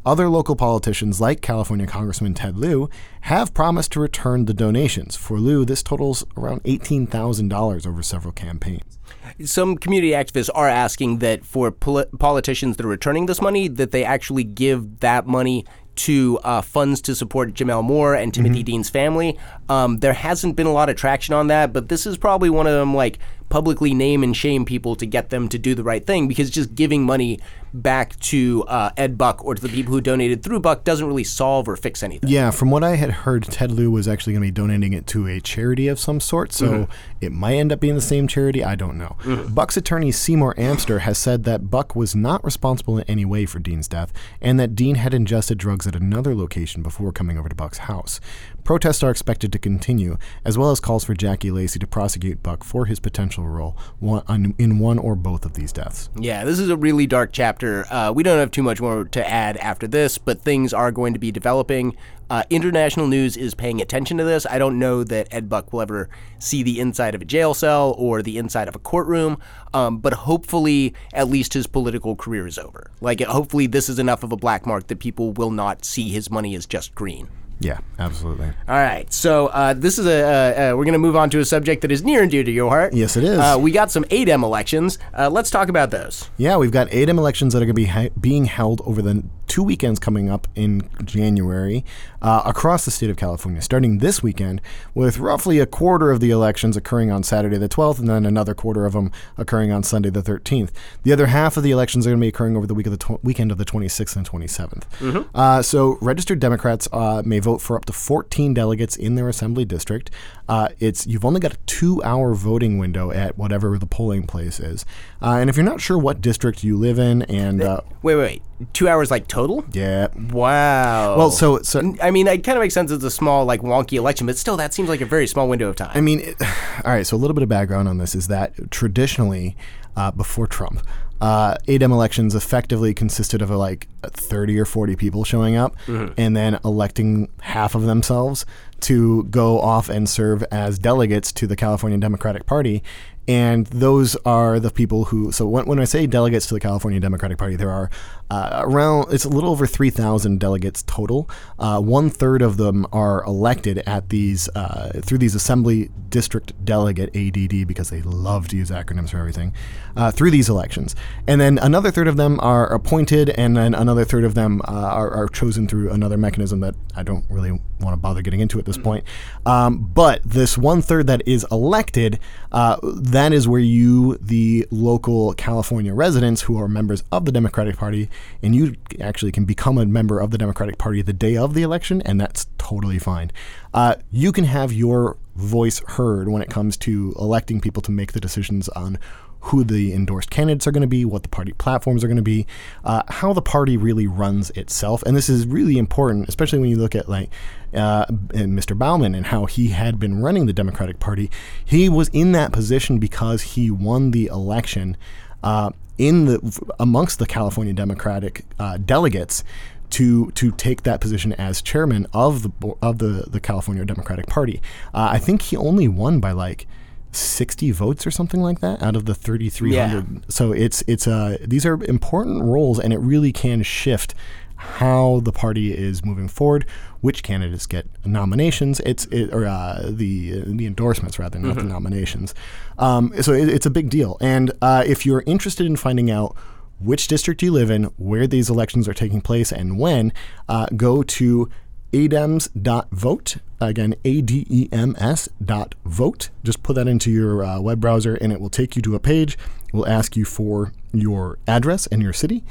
Other 0.04 0.30
local 0.30 0.56
politicians, 0.56 1.22
like 1.22 1.42
California 1.42 1.86
Congressman 1.86 2.34
Ted 2.34 2.58
Lieu, 2.58 2.90
have 3.22 3.54
promised 3.54 3.92
to 3.92 4.00
return 4.00 4.46
the 4.46 4.54
donations. 4.54 5.16
For 5.16 5.40
Lieu, 5.40 5.64
this 5.64 5.84
totals 5.84 6.26
around 6.36 6.64
$18,000 6.64 7.86
over 7.88 8.02
several 8.02 8.32
campaigns. 8.32 8.98
some 9.46 9.78
community 9.78 10.14
activists 10.14 10.50
are 10.56 10.68
asking 10.68 11.20
that 11.20 11.46
for 11.46 11.70
poli- 11.70 12.06
politicians 12.18 12.78
that 12.78 12.86
are 12.86 12.90
returning 12.90 13.28
this 13.28 13.42
money, 13.42 13.68
that 13.68 13.92
they 13.92 14.04
actually 14.04 14.44
give 14.44 15.02
that 15.02 15.28
money 15.28 15.66
to 15.94 16.40
uh, 16.44 16.62
funds 16.62 17.00
to 17.02 17.14
support 17.14 17.54
Gemmel 17.54 17.84
Moore 17.84 18.16
and 18.16 18.34
Timothy 18.34 18.64
Dean's 18.64 18.90
family. 18.90 19.38
Um, 19.70 19.98
there 19.98 20.14
hasn't 20.14 20.56
been 20.56 20.66
a 20.66 20.72
lot 20.72 20.90
of 20.90 20.96
traction 20.96 21.36
on 21.36 21.48
that, 21.48 21.74
but 21.74 21.90
this 21.90 22.08
is 22.08 22.18
probably 22.18 22.50
one 22.50 22.66
of 22.66 22.74
them 22.74 22.96
like 22.96 23.20
publicly 23.52 23.94
name 23.94 24.24
and 24.24 24.36
shame 24.36 24.66
people 24.66 24.96
to 24.96 25.06
get 25.06 25.30
them 25.30 25.48
to 25.50 25.60
do 25.60 25.76
the 25.76 25.84
right 25.84 26.08
thing 26.08 26.28
because 26.28 26.50
just 26.50 26.74
giving 26.74 27.04
money 27.04 27.40
back 27.74 28.20
to 28.20 28.64
uh, 28.68 28.90
Ed 28.98 29.18
Buck 29.18 29.44
or 29.46 29.56
to 29.56 29.62
the 29.62 29.70
people 29.70 29.94
who 29.94 30.02
donated 30.02 30.44
through 30.44 30.60
Buck 30.60 30.84
doesn't 30.84 31.06
really 31.06 31.24
solve 31.24 31.68
or 31.68 31.76
fix 31.76 32.04
anything. 32.04 32.30
Yeah, 32.30 32.52
from 32.52 32.70
what 32.72 32.84
I 32.84 32.96
had 32.96 33.12
heard, 33.12 33.44
Ted 33.44 33.72
Lieu 33.72 33.92
was 33.92 34.08
actually 34.08 34.34
going 34.34 34.42
to 34.42 34.48
be 34.48 34.52
donating 34.52 34.94
it 34.94 35.08
to 35.08 35.28
a 35.28 35.40
charity 35.40 35.88
of 35.88 36.00
some 36.00 36.20
sort, 36.20 36.52
so 36.52 36.88
it 37.22 37.32
might 37.32 37.56
end 37.56 37.72
up 37.72 37.80
being 37.80 37.96
the 37.96 38.02
same 38.02 38.28
charity. 38.28 38.64
I 38.64 38.76
don't 38.76 38.98
know. 38.98 39.16
Buck's 39.50 39.78
attorney 39.78 40.12
Seymour 40.12 40.54
Amster 40.58 41.00
has 41.00 41.18
said 41.18 41.44
that 41.44 41.70
Buck 41.70 41.96
was 41.96 42.16
not 42.16 42.44
responsible 42.44 42.98
in 42.98 43.04
any 43.08 43.26
way 43.26 43.46
for 43.46 43.60
Dean's 43.60 43.88
death, 43.88 44.12
and 44.42 44.60
that 44.60 44.76
Dean 44.76 44.96
had 44.96 45.14
ingested 45.14 45.58
drugs 45.58 45.88
at 45.88 45.96
another 45.96 46.36
location 46.36 46.82
before 46.82 47.12
coming 47.12 47.38
over 47.38 47.50
to 47.50 47.56
Buck's 47.56 47.80
house. 47.80 48.20
Protests 48.64 49.02
are 49.04 49.12
expected 49.12 49.52
to 49.52 49.60
continue, 49.60 50.18
as 50.46 50.58
well 50.58 50.72
as 50.72 50.80
calls 50.80 51.04
for 51.04 51.14
Jackie 51.14 51.52
Lacey 51.52 51.80
to 51.80 51.88
prosecute 51.88 52.44
Buck 52.44 52.64
for 52.64 52.86
his 52.86 53.00
potential 53.00 53.41
crucial 53.42 53.52
role 53.52 53.78
one, 54.00 54.56
in 54.58 54.80
one 54.80 55.00
or 55.00 55.16
both 55.16 55.46
of 55.46 55.54
these 55.54 55.72
deaths. 55.72 56.10
Yeah, 56.20 56.44
this 56.44 56.60
is 56.60 56.70
a 56.70 56.78
really 56.78 57.08
dark 57.08 57.32
chapter. 57.32 57.86
Uh, 57.92 58.12
we 58.12 58.24
don't 58.24 58.40
have 58.40 58.52
too 58.52 58.64
much 58.64 58.82
more 58.82 59.06
to 59.06 59.30
add 59.30 59.58
after 59.58 59.88
this, 59.88 60.18
but 60.18 60.42
things 60.42 60.74
are 60.74 60.92
going 60.92 61.14
to 61.14 61.20
be 61.20 61.32
developing. 61.32 61.96
Uh, 62.30 62.44
international 62.50 63.08
news 63.08 63.36
is 63.36 63.54
paying 63.54 63.82
attention 63.82 64.18
to 64.18 64.24
this. 64.24 64.46
I 64.46 64.58
don't 64.58 64.80
know 64.80 65.04
that 65.04 65.28
Ed 65.32 65.50
Buck 65.50 65.74
will 65.74 65.82
ever 65.82 66.10
see 66.40 66.64
the 66.64 66.80
inside 66.80 67.14
of 67.14 67.22
a 67.22 67.26
jail 67.26 67.54
cell 67.54 67.94
or 67.98 68.22
the 68.22 68.38
inside 68.38 68.70
of 68.70 68.76
a 68.76 68.80
courtroom, 68.80 69.38
um, 69.74 69.98
but 69.98 70.14
hopefully, 70.14 70.94
at 71.14 71.28
least 71.28 71.54
his 71.54 71.68
political 71.68 72.16
career 72.16 72.48
is 72.48 72.58
over. 72.58 72.92
Like, 73.02 73.20
hopefully, 73.22 73.68
this 73.68 73.90
is 73.90 74.00
enough 74.00 74.24
of 74.24 74.32
a 74.32 74.38
black 74.38 74.66
mark 74.66 74.88
that 74.88 75.00
people 75.00 75.34
will 75.34 75.52
not 75.52 75.84
see 75.84 76.10
his 76.10 76.32
money 76.32 76.56
as 76.56 76.66
just 76.66 76.96
green. 76.96 77.28
Yeah, 77.62 77.78
absolutely. 78.00 78.48
All 78.68 78.76
right, 78.76 79.12
so 79.14 79.48
uh, 79.48 79.74
this 79.74 80.00
is 80.00 80.08
a 80.08 80.24
uh, 80.24 80.74
uh, 80.74 80.78
we're 80.78 80.84
going 80.84 80.94
to 80.94 81.00
move 81.00 81.16
on 81.16 81.30
to 81.30 81.40
a 81.40 81.46
subject 81.46 81.84
that 81.84 81.92
is 81.92 82.04
near 82.04 82.24
and 82.24 82.32
dear 82.32 82.44
to 82.44 82.52
your 82.52 82.70
heart. 82.70 82.94
Yes, 82.94 83.16
it 83.16 83.24
is. 83.24 83.38
Uh, 83.38 83.58
we 83.60 83.72
got 83.72 83.92
some 83.92 84.04
ADEM 84.06 84.44
elections. 84.44 84.98
Uh, 85.18 85.30
let's 85.30 85.52
talk 85.52 85.70
about 85.70 85.92
those. 85.92 86.30
Yeah, 86.38 86.58
we've 86.58 86.72
got 86.72 86.90
ADEM 86.90 87.20
elections 87.20 87.54
that 87.54 87.60
are 87.60 87.66
going 87.66 87.76
to 87.76 87.82
be 87.82 87.86
ha- 87.86 88.10
being 88.20 88.46
held 88.46 88.82
over 88.84 89.04
the 89.04 89.24
two 89.52 89.64
weekends 89.64 90.00
coming 90.00 90.30
up 90.30 90.48
in 90.56 90.88
January 91.04 91.84
uh, 92.22 92.42
across 92.46 92.86
the 92.86 92.92
state 92.92 93.10
of 93.10 93.18
California, 93.18 93.62
starting 93.62 93.98
this 93.98 94.24
weekend, 94.24 94.62
with 94.96 95.18
roughly 95.18 95.60
a 95.60 95.66
quarter 95.66 96.10
of 96.10 96.22
the 96.22 96.32
elections 96.32 96.78
occurring 96.78 97.12
on 97.12 97.22
Saturday 97.22 97.58
the 97.58 97.68
12th, 97.68 98.00
and 98.00 98.08
then 98.08 98.26
another 98.26 98.54
quarter 98.54 98.86
of 98.86 98.94
them 98.94 99.12
occurring 99.38 99.70
on 99.70 99.84
Sunday 99.84 100.10
the 100.10 100.22
13th. 100.22 100.70
The 101.04 101.12
other 101.12 101.26
half 101.26 101.58
of 101.58 101.64
the 101.64 101.72
elections 101.72 102.08
are 102.08 102.12
going 102.12 102.22
to 102.22 102.24
be 102.24 102.30
occurring 102.30 102.56
over 102.56 102.66
the 102.66 102.74
week 102.74 102.88
of 102.88 102.94
the 102.94 102.98
tw- 102.98 103.22
weekend 103.26 103.52
of 103.52 103.58
the 103.58 103.66
26th 103.66 104.16
and 104.16 104.30
27th. 104.30 104.84
Mm-hmm. 105.00 105.36
Uh, 105.36 105.62
so, 105.62 105.98
registered 106.00 106.40
Democrats 106.40 106.88
uh, 106.94 107.22
may 107.26 107.40
vote 107.40 107.51
for 107.58 107.76
up 107.76 107.86
to 107.86 107.94
14 107.94 108.54
delegates 108.54 108.96
in 108.96 109.16
their 109.16 109.30
assembly 109.30 109.66
district. 109.66 110.12
Uh, 110.48 110.70
it's 110.80 111.08
you've 111.08 111.26
only 111.26 111.40
got 111.40 111.54
a 111.54 111.58
two-hour 111.66 112.34
voting 112.34 112.78
window 112.78 113.12
at 113.12 113.38
whatever 113.38 113.78
the 113.78 113.86
polling 113.86 114.24
place 114.24 114.60
is, 114.60 114.86
uh, 115.22 115.38
and 115.40 115.50
if 115.50 115.56
you're 115.56 115.66
not 115.66 115.82
sure 115.82 115.98
what 115.98 116.22
district 116.22 116.64
you 116.64 116.78
live 116.78 117.00
in, 117.00 117.22
and 117.24 117.62
wait, 118.02 118.16
wait, 118.16 118.16
wait 118.16 118.42
two 118.74 118.88
hours 118.88 119.12
like 119.12 119.28
total? 119.28 119.66
Yeah. 119.72 120.08
Wow. 120.32 121.18
Well, 121.18 121.32
so 121.32 121.62
so 121.62 121.96
I 122.02 122.12
mean, 122.12 122.28
it 122.28 122.44
kind 122.44 122.58
of 122.58 122.62
makes 122.62 122.74
sense. 122.74 122.92
It's 122.92 123.04
a 123.04 123.12
small, 123.12 123.46
like 123.46 123.62
wonky 123.62 123.94
election, 123.94 124.28
but 124.28 124.38
still, 124.38 124.58
that 124.58 124.74
seems 124.74 124.90
like 124.90 125.02
a 125.02 125.06
very 125.06 125.28
small 125.28 125.48
window 125.48 125.70
of 125.70 125.76
time. 125.76 125.92
I 125.94 126.02
mean, 126.02 126.20
it, 126.20 126.36
all 126.86 126.92
right. 126.92 127.06
So 127.06 127.16
a 127.16 127.20
little 127.20 127.34
bit 127.34 127.44
of 127.44 127.50
background 127.50 127.88
on 127.88 127.98
this 127.98 128.16
is 128.16 128.28
that 128.28 128.72
traditionally, 128.72 129.56
uh, 129.96 130.12
before 130.12 130.48
Trump, 130.48 130.86
uh, 131.22 131.56
ADEM 131.68 131.92
elections 131.92 132.34
effectively 132.34 132.94
consisted 132.94 133.42
of 133.42 133.52
a, 133.52 133.58
like 133.58 133.88
30 134.04 134.60
or 134.60 134.66
40 134.66 134.96
people 134.96 135.24
showing 135.24 135.56
up 135.56 135.76
mm-hmm. 135.86 136.14
and 136.18 136.36
then 136.36 136.60
electing 136.66 137.30
half 137.42 137.76
of 137.76 137.84
themselves 137.84 138.46
to 138.82 139.24
go 139.26 139.62
off 139.62 139.88
and 139.88 140.10
serve 140.10 140.44
as 140.52 140.80
delegates 140.80 141.32
to 141.32 141.46
the 141.46 141.56
California 141.56 142.00
Democratic 142.00 142.48
Party 142.48 142.82
and 143.28 143.68
those 143.68 144.16
are 144.26 144.60
the 144.60 144.72
people 144.72 145.06
who. 145.06 145.32
So 145.32 145.48
when, 145.48 145.66
when 145.66 145.80
I 145.80 145.86
say 145.86 146.08
delegates 146.08 146.48
to 146.48 146.54
the 146.54 146.60
California 146.60 147.00
Democratic 147.00 147.38
Party, 147.38 147.56
there 147.56 147.70
are 147.70 147.90
uh, 148.32 148.62
around 148.64 149.12
it's 149.12 149.26
a 149.26 149.30
little 149.30 149.50
over 149.50 149.68
three 149.68 149.90
thousand 149.90 150.40
delegates 150.40 150.84
total. 150.84 151.30
Uh, 151.60 151.82
one 151.82 152.10
third 152.10 152.42
of 152.42 152.56
them 152.56 152.88
are 152.94 153.26
elected 153.26 153.80
at 153.80 154.08
these 154.08 154.48
uh, 154.56 155.02
through 155.02 155.18
these 155.18 155.36
Assembly 155.36 155.90
District 156.08 156.54
Delegate 156.64 157.14
(ADD) 157.14 157.68
because 157.68 157.90
they 157.90 158.02
love 158.02 158.48
to 158.48 158.56
use 158.56 158.72
acronyms 158.72 159.10
for 159.10 159.18
everything 159.18 159.54
uh, 159.98 160.12
through 160.12 160.32
these 160.32 160.48
elections, 160.48 160.96
and 161.28 161.42
then 161.42 161.58
another 161.58 161.92
third 161.92 162.08
of 162.08 162.16
them 162.16 162.40
are 162.40 162.72
appointed, 162.74 163.32
and 163.32 163.58
then 163.58 163.76
another 163.76 164.06
third 164.06 164.24
of 164.24 164.34
them 164.34 164.62
uh, 164.62 164.72
are, 164.72 165.12
are, 165.12 165.28
chosen 165.28 165.68
through 165.68 165.92
another 165.92 166.18
mechanism 166.18 166.62
that 166.62 166.76
I 166.96 167.04
don't 167.04 167.26
really 167.30 167.52
want 167.52 167.94
to 167.94 167.98
bother 167.98 168.22
getting 168.22 168.40
into 168.40 168.60
at 168.60 168.66
this 168.66 168.78
point. 168.78 169.04
Um, 169.46 169.90
but 169.94 170.22
this 170.24 170.58
one 170.58 170.82
third 170.82 171.08
that 171.08 171.22
is 171.28 171.46
elected 171.52 172.20
uh, 172.52 172.78
that 172.84 173.32
is 173.34 173.48
where 173.48 173.62
you, 173.62 174.18
the 174.18 174.68
local 174.72 175.34
California 175.34 175.94
residents 175.94 176.42
who 176.42 176.58
are 176.58 176.68
members 176.68 177.04
of 177.12 177.26
the 177.26 177.32
Democratic 177.32 177.78
Party, 177.78 178.10
and 178.42 178.56
you 178.56 178.76
actually 179.00 179.32
can 179.32 179.46
become 179.46 179.78
a 179.78 179.86
member 179.86 180.20
of 180.20 180.32
the 180.32 180.38
Democratic 180.38 180.78
Party 180.78 181.02
the 181.02 181.14
day 181.14 181.38
of 181.38 181.54
the 181.54 181.64
election, 181.64 182.02
and 182.02 182.20
that's 182.20 182.48
totally 182.58 183.00
fine. 183.00 183.32
Uh, 183.74 183.96
you 184.12 184.32
can 184.32 184.46
have 184.46 184.72
your 184.72 185.18
voice 185.36 185.82
heard 185.88 186.30
when 186.30 186.42
it 186.42 186.50
comes 186.50 186.78
to 186.78 187.14
electing 187.18 187.62
people 187.62 187.82
to 187.82 187.92
make 187.92 188.14
the 188.14 188.20
decisions 188.20 188.70
on 188.70 188.98
who 189.46 189.64
the 189.64 189.92
endorsed 189.94 190.30
candidates 190.30 190.68
are 190.68 190.72
going 190.72 190.82
to 190.82 190.88
be, 190.88 191.04
what 191.04 191.24
the 191.24 191.30
party 191.30 191.52
platforms 191.54 192.04
are 192.04 192.08
going 192.08 192.16
to 192.16 192.22
be, 192.22 192.46
uh, 192.86 193.02
how 193.08 193.34
the 193.34 193.42
party 193.42 193.76
really 193.76 194.06
runs 194.06 194.52
itself. 194.52 195.02
And 195.04 195.18
this 195.18 195.30
is 195.30 195.48
really 195.48 195.78
important, 195.78 196.30
especially 196.30 196.60
when 196.60 196.70
you 196.70 196.78
look 196.78 196.96
at 196.96 197.10
like 197.10 197.30
uh, 197.74 198.06
Mr. 198.06 198.78
Bauman 198.78 199.16
and 199.16 199.28
how 199.28 199.46
he 199.46 199.70
had 199.70 200.00
been 200.00 200.22
running 200.22 200.46
the 200.46 200.54
Democratic 200.54 201.00
Party. 201.00 201.32
He 201.66 201.90
was 201.90 202.10
in 202.10 202.34
that 202.34 202.52
position 202.52 203.00
because 203.00 203.42
he 203.42 203.72
won 203.72 204.12
the 204.12 204.28
election 204.28 204.96
uh, 205.44 205.72
in 206.02 206.26
the 206.26 206.74
amongst 206.80 207.20
the 207.20 207.28
California 207.28 207.74
Democratic 207.74 208.44
uh, 208.58 208.78
delegates 208.78 209.44
to 209.92 210.32
to 210.32 210.52
take 210.52 210.82
that 210.82 211.00
position 211.00 211.32
as 211.34 211.62
chairman 211.62 212.08
of 212.12 212.42
the 212.42 212.76
of 212.82 212.98
the 212.98 213.26
the 213.30 213.40
California 213.40 213.86
Democratic 213.86 214.26
Party. 214.26 214.62
Uh, 214.96 215.10
I 215.12 215.20
think 215.20 215.44
he 215.44 215.56
only 215.56 215.88
won 215.88 216.20
by 216.20 216.32
like 216.32 216.66
60 217.12 217.72
votes 217.72 218.08
or 218.08 218.12
something 218.12 218.42
like 218.42 218.62
that 218.62 218.82
out 218.82 218.96
of 218.96 219.06
the 219.06 219.14
3300 219.14 219.74
yeah. 219.74 220.20
so 220.30 220.54
it's 220.54 220.82
it's 220.88 221.08
uh 221.08 221.36
these 221.42 221.66
are 221.66 221.84
important 221.84 222.42
roles 222.42 222.80
and 222.80 222.94
it 222.94 223.00
really 223.00 223.34
can 223.34 223.64
shift 223.64 224.16
how 224.62 225.20
the 225.24 225.32
party 225.32 225.74
is 225.76 226.06
moving 226.06 226.28
forward 226.28 226.66
which 227.02 227.24
candidates 227.24 227.66
get 227.66 227.86
nominations 228.06 228.80
it's 228.82 229.06
it, 229.06 229.34
or 229.34 229.46
uh, 229.46 229.82
the 229.86 230.42
the 230.46 230.66
endorsements 230.66 231.18
rather 231.20 231.40
not 231.40 231.56
mm-hmm. 231.56 231.68
the 231.68 231.74
nominations 231.74 232.34
um, 232.78 233.12
so 233.22 233.34
it, 233.34 233.50
it's 233.50 233.66
a 233.66 233.72
big 233.72 233.90
deal 233.90 234.18
and 234.22 234.52
uh, 234.62 234.84
if 234.86 235.06
you're 235.06 235.24
interested 235.26 235.66
in 235.66 235.76
finding 235.76 236.10
out 236.12 236.36
which 236.80 237.08
district 237.08 237.44
you 237.44 237.52
live 237.52 237.70
in 237.70 237.86
where 237.98 238.28
these 238.28 238.50
elections 238.50 238.88
are 238.88 238.94
taking 238.94 239.22
place 239.22 239.52
and 239.52 239.78
when 239.78 240.12
uh, 240.50 240.66
go 240.76 241.04
to 241.04 241.50
adems.vote. 241.92 243.38
Again, 243.60 243.96
A 244.04 244.22
D 244.22 244.48
E 244.50 244.70
M 244.72 244.96
S 244.98 245.30
dot 245.44 245.76
vote. 245.86 246.30
Just 246.44 246.64
put 246.64 246.76
that 246.76 246.88
into 246.88 247.12
your 247.12 247.44
uh, 247.44 247.60
web 247.60 247.80
browser 247.80 248.16
and 248.16 248.32
it 248.34 248.42
will 248.42 248.50
take 248.50 248.76
you 248.76 248.82
to 248.82 248.96
a 248.96 249.00
page. 249.00 249.38
It 249.68 249.74
will 249.74 249.88
ask 249.88 250.16
you 250.16 250.26
for 250.26 250.74
your 250.94 251.38
address 251.48 251.88
and 251.88 252.02
your 252.02 252.14
city. 252.14 252.44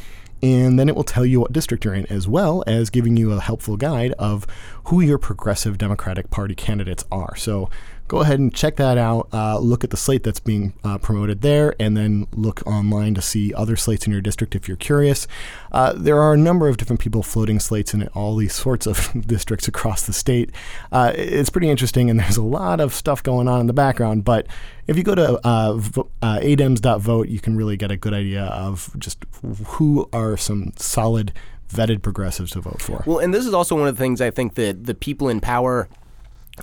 And 0.43 0.79
then 0.79 0.89
it 0.89 0.97
will 0.97 1.05
tell 1.05 1.27
you 1.27 1.41
what 1.41 1.53
district 1.53 1.85
you're 1.85 1.95
in, 1.95 2.07
as 2.07 2.27
well 2.27 2.65
as 2.67 2.89
giving 2.91 3.17
you 3.17 3.33
a 3.33 3.41
helpful 3.41 3.77
guide 3.77 4.13
of 4.19 4.47
who 4.85 5.01
your 5.01 5.19
progressive 5.19 5.77
Democratic 5.77 6.31
Party 6.31 6.55
candidates 6.55 7.05
are. 7.13 7.37
So 7.37 7.69
go 8.11 8.23
ahead 8.23 8.41
and 8.41 8.53
check 8.53 8.75
that 8.75 8.99
out. 8.99 9.29
Uh, 9.33 9.57
look 9.61 9.85
at 9.85 9.91
the 9.91 9.97
slate 9.97 10.25
that's 10.25 10.41
being 10.41 10.75
uh, 10.83 10.99
promoted 10.99 11.43
there, 11.43 11.77
and 11.79 11.97
then 11.97 12.27
look 12.35 12.61
online 12.67 13.15
to 13.15 13.23
see 13.23 13.55
other 13.55 13.77
slates 13.77 14.05
in 14.05 14.13
your 14.13 14.21
district 14.21 14.57
if 14.57 14.67
you're 14.67 14.77
curious. 14.77 15.29
Uh, 15.71 15.93
there 15.93 16.21
are 16.21 16.35
a 16.35 16.37
number 16.37 16.67
of 16.67 16.77
different 16.77 16.99
people 16.99 17.23
floating 17.23 17.61
slates 17.61 17.95
in 17.95 18.09
all 18.09 18.35
these 18.35 18.53
sorts 18.53 18.85
of 18.85 19.13
districts 19.27 19.69
across 19.69 20.07
the 20.07 20.13
state. 20.13 20.51
Uh, 20.91 21.13
it's 21.15 21.51
pretty 21.51 21.71
interesting, 21.71 22.11
and 22.11 22.19
there's 22.19 22.37
a 22.37 22.43
lot 22.43 22.81
of 22.81 22.93
stuff 22.93 23.23
going 23.23 23.47
on 23.47 23.61
in 23.61 23.69
the 23.69 23.73
background. 23.73 24.25
But 24.25 24.49
if 24.89 24.97
you 24.97 25.05
go 25.05 25.15
to 25.15 25.47
uh, 25.47 25.75
vo- 25.75 26.11
uh, 26.21 26.41
adems.vote, 26.41 27.29
you 27.29 27.39
can 27.39 27.57
really 27.57 27.77
get 27.77 27.93
a 27.93 27.97
good 27.97 28.13
idea 28.13 28.43
of 28.43 28.93
just 28.99 29.25
who 29.67 30.09
are 30.13 30.37
some 30.37 30.73
solid 30.75 31.33
vetted 31.73 32.03
progressives 32.03 32.51
to 32.51 32.61
vote 32.61 32.83
for. 32.83 33.05
Well, 33.07 33.19
and 33.21 33.33
this 33.33 33.47
is 33.47 33.55
also 33.55 33.77
one 33.77 33.87
of 33.87 33.97
the 33.97 34.03
things 34.03 34.21
I 34.21 34.33
think 34.33 34.57
that 34.57 34.87
the 34.87 34.95
people 34.95 35.29
in 35.29 35.41
power 35.41 35.89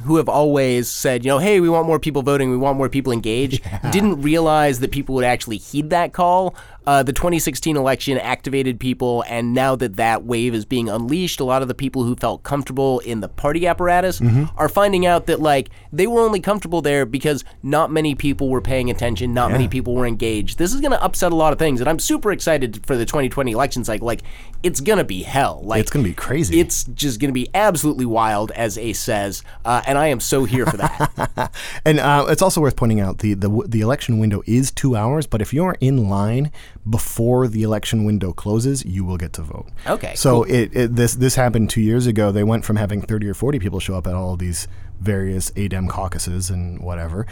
who 0.01 0.17
have 0.17 0.29
always 0.29 0.89
said, 0.89 1.25
you 1.25 1.31
know, 1.31 1.39
hey, 1.39 1.59
we 1.59 1.69
want 1.69 1.87
more 1.87 1.99
people 1.99 2.21
voting, 2.21 2.49
we 2.49 2.57
want 2.57 2.77
more 2.77 2.89
people 2.89 3.11
engaged, 3.13 3.61
yeah. 3.65 3.91
didn't 3.91 4.21
realize 4.21 4.79
that 4.79 4.91
people 4.91 5.15
would 5.15 5.25
actually 5.25 5.57
heed 5.57 5.89
that 5.89 6.13
call 6.13 6.55
uh, 6.87 7.03
the 7.03 7.11
2016 7.11 7.75
election 7.75 8.17
activated 8.17 8.79
people, 8.79 9.21
and 9.27 9.53
now 9.53 9.75
that 9.75 9.97
that 9.97 10.23
wave 10.23 10.53
is 10.53 10.63
being 10.63 10.87
unleashed, 10.87 11.41
a 11.41 11.43
lot 11.43 11.61
of 11.61 11.67
the 11.67 11.75
people 11.75 12.05
who 12.05 12.15
felt 12.15 12.43
comfortable 12.43 12.99
in 12.99 13.19
the 13.19 13.27
party 13.27 13.67
apparatus 13.67 14.21
mm-hmm. 14.21 14.45
are 14.57 14.69
finding 14.69 15.05
out 15.05 15.25
that 15.25 15.41
like 15.41 15.69
they 15.91 16.07
were 16.07 16.21
only 16.21 16.39
comfortable 16.39 16.81
there 16.81 17.05
because 17.05 17.43
not 17.61 17.91
many 17.91 18.15
people 18.15 18.47
were 18.47 18.61
paying 18.61 18.89
attention, 18.89 19.33
not 19.33 19.49
yeah. 19.49 19.57
many 19.57 19.67
people 19.67 19.95
were 19.95 20.07
engaged. 20.07 20.57
This 20.57 20.73
is 20.73 20.79
going 20.79 20.93
to 20.93 21.03
upset 21.03 21.33
a 21.33 21.35
lot 21.35 21.51
of 21.51 21.59
things, 21.59 21.81
and 21.81 21.89
I'm 21.89 21.99
super 21.99 22.31
excited 22.31 22.85
for 22.85 22.95
the 22.95 23.05
2020 23.05 23.51
election 23.51 23.83
cycle. 23.83 24.07
Like, 24.07 24.21
it's 24.63 24.79
going 24.79 24.97
to 24.97 25.03
be 25.03 25.23
hell. 25.23 25.61
Like, 25.65 25.81
it's 25.81 25.91
going 25.91 26.05
to 26.05 26.09
be 26.09 26.15
crazy. 26.15 26.57
It's 26.57 26.85
just 26.85 27.19
going 27.19 27.29
to 27.29 27.33
be 27.33 27.49
absolutely 27.53 28.05
wild, 28.05 28.51
as 28.51 28.77
Ace 28.77 29.01
says, 29.01 29.43
uh, 29.65 29.81
and 29.85 29.97
I 29.97 30.07
am 30.07 30.21
so 30.21 30.45
here 30.45 30.65
for 30.65 30.77
that. 30.77 31.51
and 31.85 31.99
uh, 31.99 32.27
it's 32.29 32.41
also 32.41 32.61
worth 32.61 32.77
pointing 32.77 33.01
out 33.01 33.17
the, 33.17 33.33
the 33.33 33.49
the 33.67 33.81
election 33.81 34.19
window 34.19 34.41
is 34.45 34.71
two 34.71 34.95
hours, 34.95 35.27
but 35.27 35.41
if 35.41 35.53
you're 35.53 35.75
in 35.81 36.07
line 36.07 36.49
before 36.89 37.47
the 37.47 37.63
election 37.63 38.03
window 38.05 38.33
closes, 38.33 38.85
you 38.85 39.03
will 39.03 39.17
get 39.17 39.33
to 39.33 39.41
vote. 39.41 39.67
Okay. 39.87 40.13
So 40.15 40.43
cool. 40.43 40.53
it, 40.53 40.75
it, 40.75 40.95
this 40.95 41.15
this 41.15 41.35
happened 41.35 41.69
two 41.69 41.81
years 41.81 42.07
ago. 42.07 42.31
They 42.31 42.43
went 42.43 42.65
from 42.65 42.75
having 42.75 43.01
30 43.01 43.27
or 43.27 43.33
40 43.33 43.59
people 43.59 43.79
show 43.79 43.95
up 43.95 44.07
at 44.07 44.13
all 44.13 44.33
of 44.33 44.39
these 44.39 44.67
various 44.99 45.51
ADEM 45.51 45.89
caucuses 45.89 46.49
and 46.49 46.79
whatever 46.79 47.27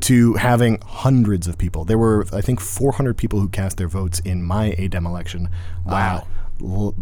to 0.00 0.34
having 0.34 0.80
hundreds 0.80 1.46
of 1.48 1.58
people. 1.58 1.84
There 1.84 1.98
were, 1.98 2.26
I 2.32 2.40
think, 2.40 2.60
400 2.60 3.16
people 3.16 3.40
who 3.40 3.48
cast 3.48 3.76
their 3.76 3.88
votes 3.88 4.20
in 4.20 4.42
my 4.42 4.74
ADEM 4.78 5.06
election. 5.06 5.48
Uh, 5.86 6.22
wow. 6.22 6.26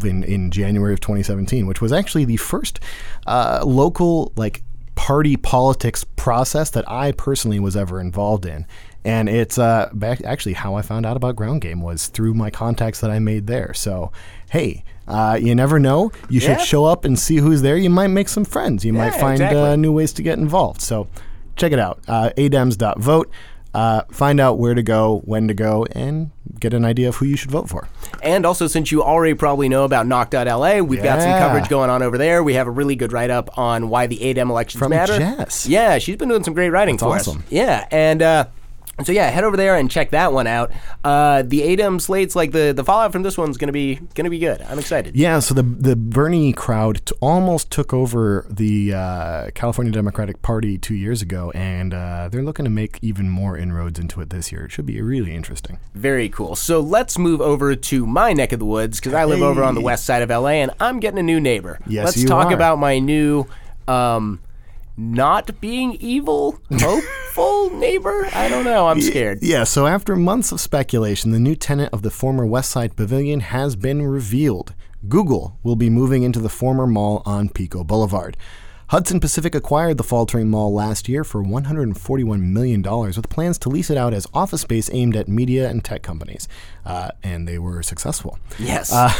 In, 0.05 0.23
in 0.23 0.51
January 0.51 0.92
of 0.92 1.01
2017, 1.01 1.66
which 1.66 1.81
was 1.81 1.90
actually 1.90 2.27
the 2.27 2.37
first 2.37 2.79
uh, 3.27 3.62
local 3.64 4.33
like 4.37 4.62
party 4.97 5.37
politics 5.37 6.05
process 6.16 6.71
that 6.71 6.88
I 6.90 7.12
personally 7.12 7.59
was 7.59 7.75
ever 7.75 8.01
involved 8.01 8.45
in. 8.45 8.66
And 9.07 9.29
it's 9.29 9.57
uh, 9.57 9.88
back, 9.92 10.21
actually 10.25 10.55
how 10.55 10.75
I 10.75 10.83
found 10.83 11.07
out 11.07 11.16
about 11.16 11.37
Ground 11.37 11.61
Game 11.61 11.81
was 11.81 12.09
through 12.09 12.35
my 12.35 12.51
contacts 12.51 13.01
that 13.01 13.11
I 13.11 13.21
made 13.21 13.47
there. 13.47 13.73
So, 13.73 14.11
hey, 14.51 14.83
uh, 15.07 15.38
you 15.40 15.55
never 15.55 15.79
know. 15.79 16.11
You 16.29 16.40
should 16.40 16.61
show 16.61 16.85
up 16.85 17.05
and 17.05 17.16
see 17.16 17.37
who's 17.37 17.62
there. 17.62 17.77
You 17.77 17.88
might 17.88 18.09
make 18.09 18.29
some 18.29 18.45
friends. 18.45 18.85
You 18.85 18.92
might 18.92 19.14
find 19.14 19.35
exactly. 19.35 19.61
uh, 19.61 19.77
new 19.77 19.92
ways 19.92 20.12
to 20.14 20.23
get 20.23 20.38
involved. 20.38 20.81
So, 20.81 21.07
check 21.55 21.71
it 21.71 21.79
out. 21.79 22.01
Uh, 22.09 22.31
adems.vote. 22.37 23.31
Uh, 23.73 24.03
find 24.11 24.40
out 24.40 24.59
where 24.59 24.75
to 24.75 24.83
go, 24.83 25.21
when 25.27 25.47
to 25.49 25.55
go, 25.55 25.85
and 25.92 26.31
get 26.59 26.73
an 26.73 26.85
idea 26.85 27.09
of 27.09 27.16
who 27.16 27.27
you 27.27 27.37
should 27.37 27.51
vote 27.51 27.69
for. 27.69 27.88
And 28.23 28.47
also, 28.47 28.66
since 28.66 28.90
you 28.90 29.03
already 29.03 29.35
probably 29.35 29.69
know 29.69 29.85
about 29.85 30.07
Knock.la, 30.07 30.81
we've 30.81 31.03
got 31.03 31.21
some 31.21 31.31
coverage 31.38 31.69
going 31.69 31.90
on 31.90 32.03
over 32.03 32.16
there. 32.16 32.42
We 32.42 32.55
have 32.55 32.66
a 32.66 32.71
really 32.71 32.97
good 32.97 33.12
write 33.12 33.29
up 33.29 33.57
on 33.59 33.90
why 33.90 34.07
the 34.07 34.16
ADEM 34.16 34.49
elections 34.49 34.81
From 34.81 34.90
matter. 34.90 35.19
Jess. 35.19 35.66
Yeah, 35.66 35.99
she's 35.99 36.16
been 36.16 36.31
doing 36.31 36.42
some 36.42 36.55
great 36.55 36.71
writing 36.71 36.97
for 36.97 37.14
awesome. 37.14 37.38
us. 37.38 37.45
Yeah, 37.51 37.87
and 37.90 38.23
uh, 38.23 38.47
so 39.05 39.13
yeah, 39.13 39.29
head 39.31 39.45
over 39.45 39.57
there 39.57 39.77
and 39.77 39.91
check 39.91 40.11
that 40.11 40.33
one 40.33 40.47
out. 40.47 40.73
Uh, 41.05 41.43
the 41.43 41.61
ADEM 41.63 42.01
slates, 42.01 42.35
like 42.35 42.53
the 42.53 42.73
the 42.73 42.85
fallout 42.85 43.13
from 43.13 43.23
this 43.23 43.37
one's 43.37 43.59
gonna 43.59 43.73
be 43.73 44.01
gonna 44.15 44.31
be 44.31 44.39
good. 44.39 44.63
I'm 44.63 44.79
excited. 44.79 45.15
Yeah, 45.17 45.39
so 45.41 45.55
the 45.55 45.63
the 45.63 45.97
Bernie 45.97 46.53
crowd 46.53 47.03
t- 47.05 47.15
almost 47.21 47.71
took 47.71 47.93
over 47.93 48.47
the 48.49 48.95
uh, 48.95 49.51
California 49.55 49.93
Democratic 49.93 50.41
Party 50.41 50.79
two 50.79 50.95
years 50.95 51.21
ago, 51.21 51.51
and 51.55 51.93
uh, 51.93 52.29
they're 52.31 52.43
looking 52.43 52.65
to 52.65 52.71
make 52.71 52.99
even 53.03 53.29
more 53.29 53.57
inroads 53.57 53.99
into 53.99 54.21
it 54.21 54.31
this 54.31 54.51
year. 54.51 54.65
It 54.65 54.73
should 54.73 54.87
be 54.87 55.01
really 55.03 55.35
interesting. 55.35 55.79
Very 55.95 56.29
cool. 56.29 56.57
So 56.57 56.81
let's 56.81 57.19
move 57.19 57.41
over 57.41 57.75
to 57.77 58.07
my 58.07 58.33
neck 58.33 58.53
of 58.53 58.59
the 58.59 58.65
woods 58.65 58.99
because 58.99 59.15
I 59.15 59.25
live 59.25 59.43
over 59.43 59.63
on 59.63 59.75
the 59.75 59.81
west 59.81 60.05
side 60.05 60.23
of 60.23 60.31
LA 60.31 60.49
and 60.63 60.71
I'm 60.81 61.01
getting 61.01 61.19
a 61.19 61.23
new 61.23 61.41
neighbor. 61.41 61.79
Yes, 61.87 62.07
let's 62.07 62.17
you 62.17 62.29
talk 62.29 62.51
are. 62.51 62.55
about 62.55 62.79
my 62.79 62.99
new 62.99 63.47
um 63.89 64.41
not 64.97 65.61
being 65.61 65.93
evil, 66.01 66.59
hopeful 66.73 67.71
neighbor. 67.79 68.29
I 68.33 68.49
don't 68.49 68.65
know. 68.65 68.89
I'm 68.89 69.01
scared. 69.01 69.39
Yeah, 69.43 69.65
so 69.65 69.87
after 69.87 70.17
months 70.17 70.53
of 70.53 70.61
speculation, 70.61 71.33
the 71.33 71.39
new 71.39 71.55
tenant 71.55 71.93
of 71.93 72.03
the 72.03 72.11
former 72.11 72.47
Westside 72.47 72.97
Pavilion 72.97 73.41
has 73.41 73.77
been 73.77 74.03
revealed. 74.03 74.75
Google 75.09 75.59
will 75.63 75.77
be 75.77 75.91
moving 75.91 76.23
into 76.23 76.41
the 76.41 76.49
former 76.49 76.87
mall 76.87 77.23
on 77.25 77.49
Pico 77.49 77.85
Boulevard. 77.85 78.37
Hudson 78.91 79.19
Pacific 79.19 79.53
acquired 79.53 79.99
the 79.99 80.05
faltering 80.05 80.49
mall 80.49 80.73
last 80.73 81.09
year 81.09 81.25
for 81.25 81.43
$141 81.43 82.41
million 82.41 82.83
with 82.83 83.29
plans 83.29 83.59
to 83.59 83.69
lease 83.69 83.91
it 83.91 83.97
out 83.97 84.15
as 84.15 84.29
office 84.33 84.61
space 84.61 84.89
aimed 84.93 85.17
at 85.17 85.27
media 85.27 85.69
and 85.69 85.85
tech 85.85 86.05
companies. 86.05 86.47
Uh, 86.87 87.11
and 87.25 87.49
they 87.49 87.59
were 87.59 87.83
successful. 87.83 88.38
Yes. 88.61 88.92
Uh, 88.92 89.12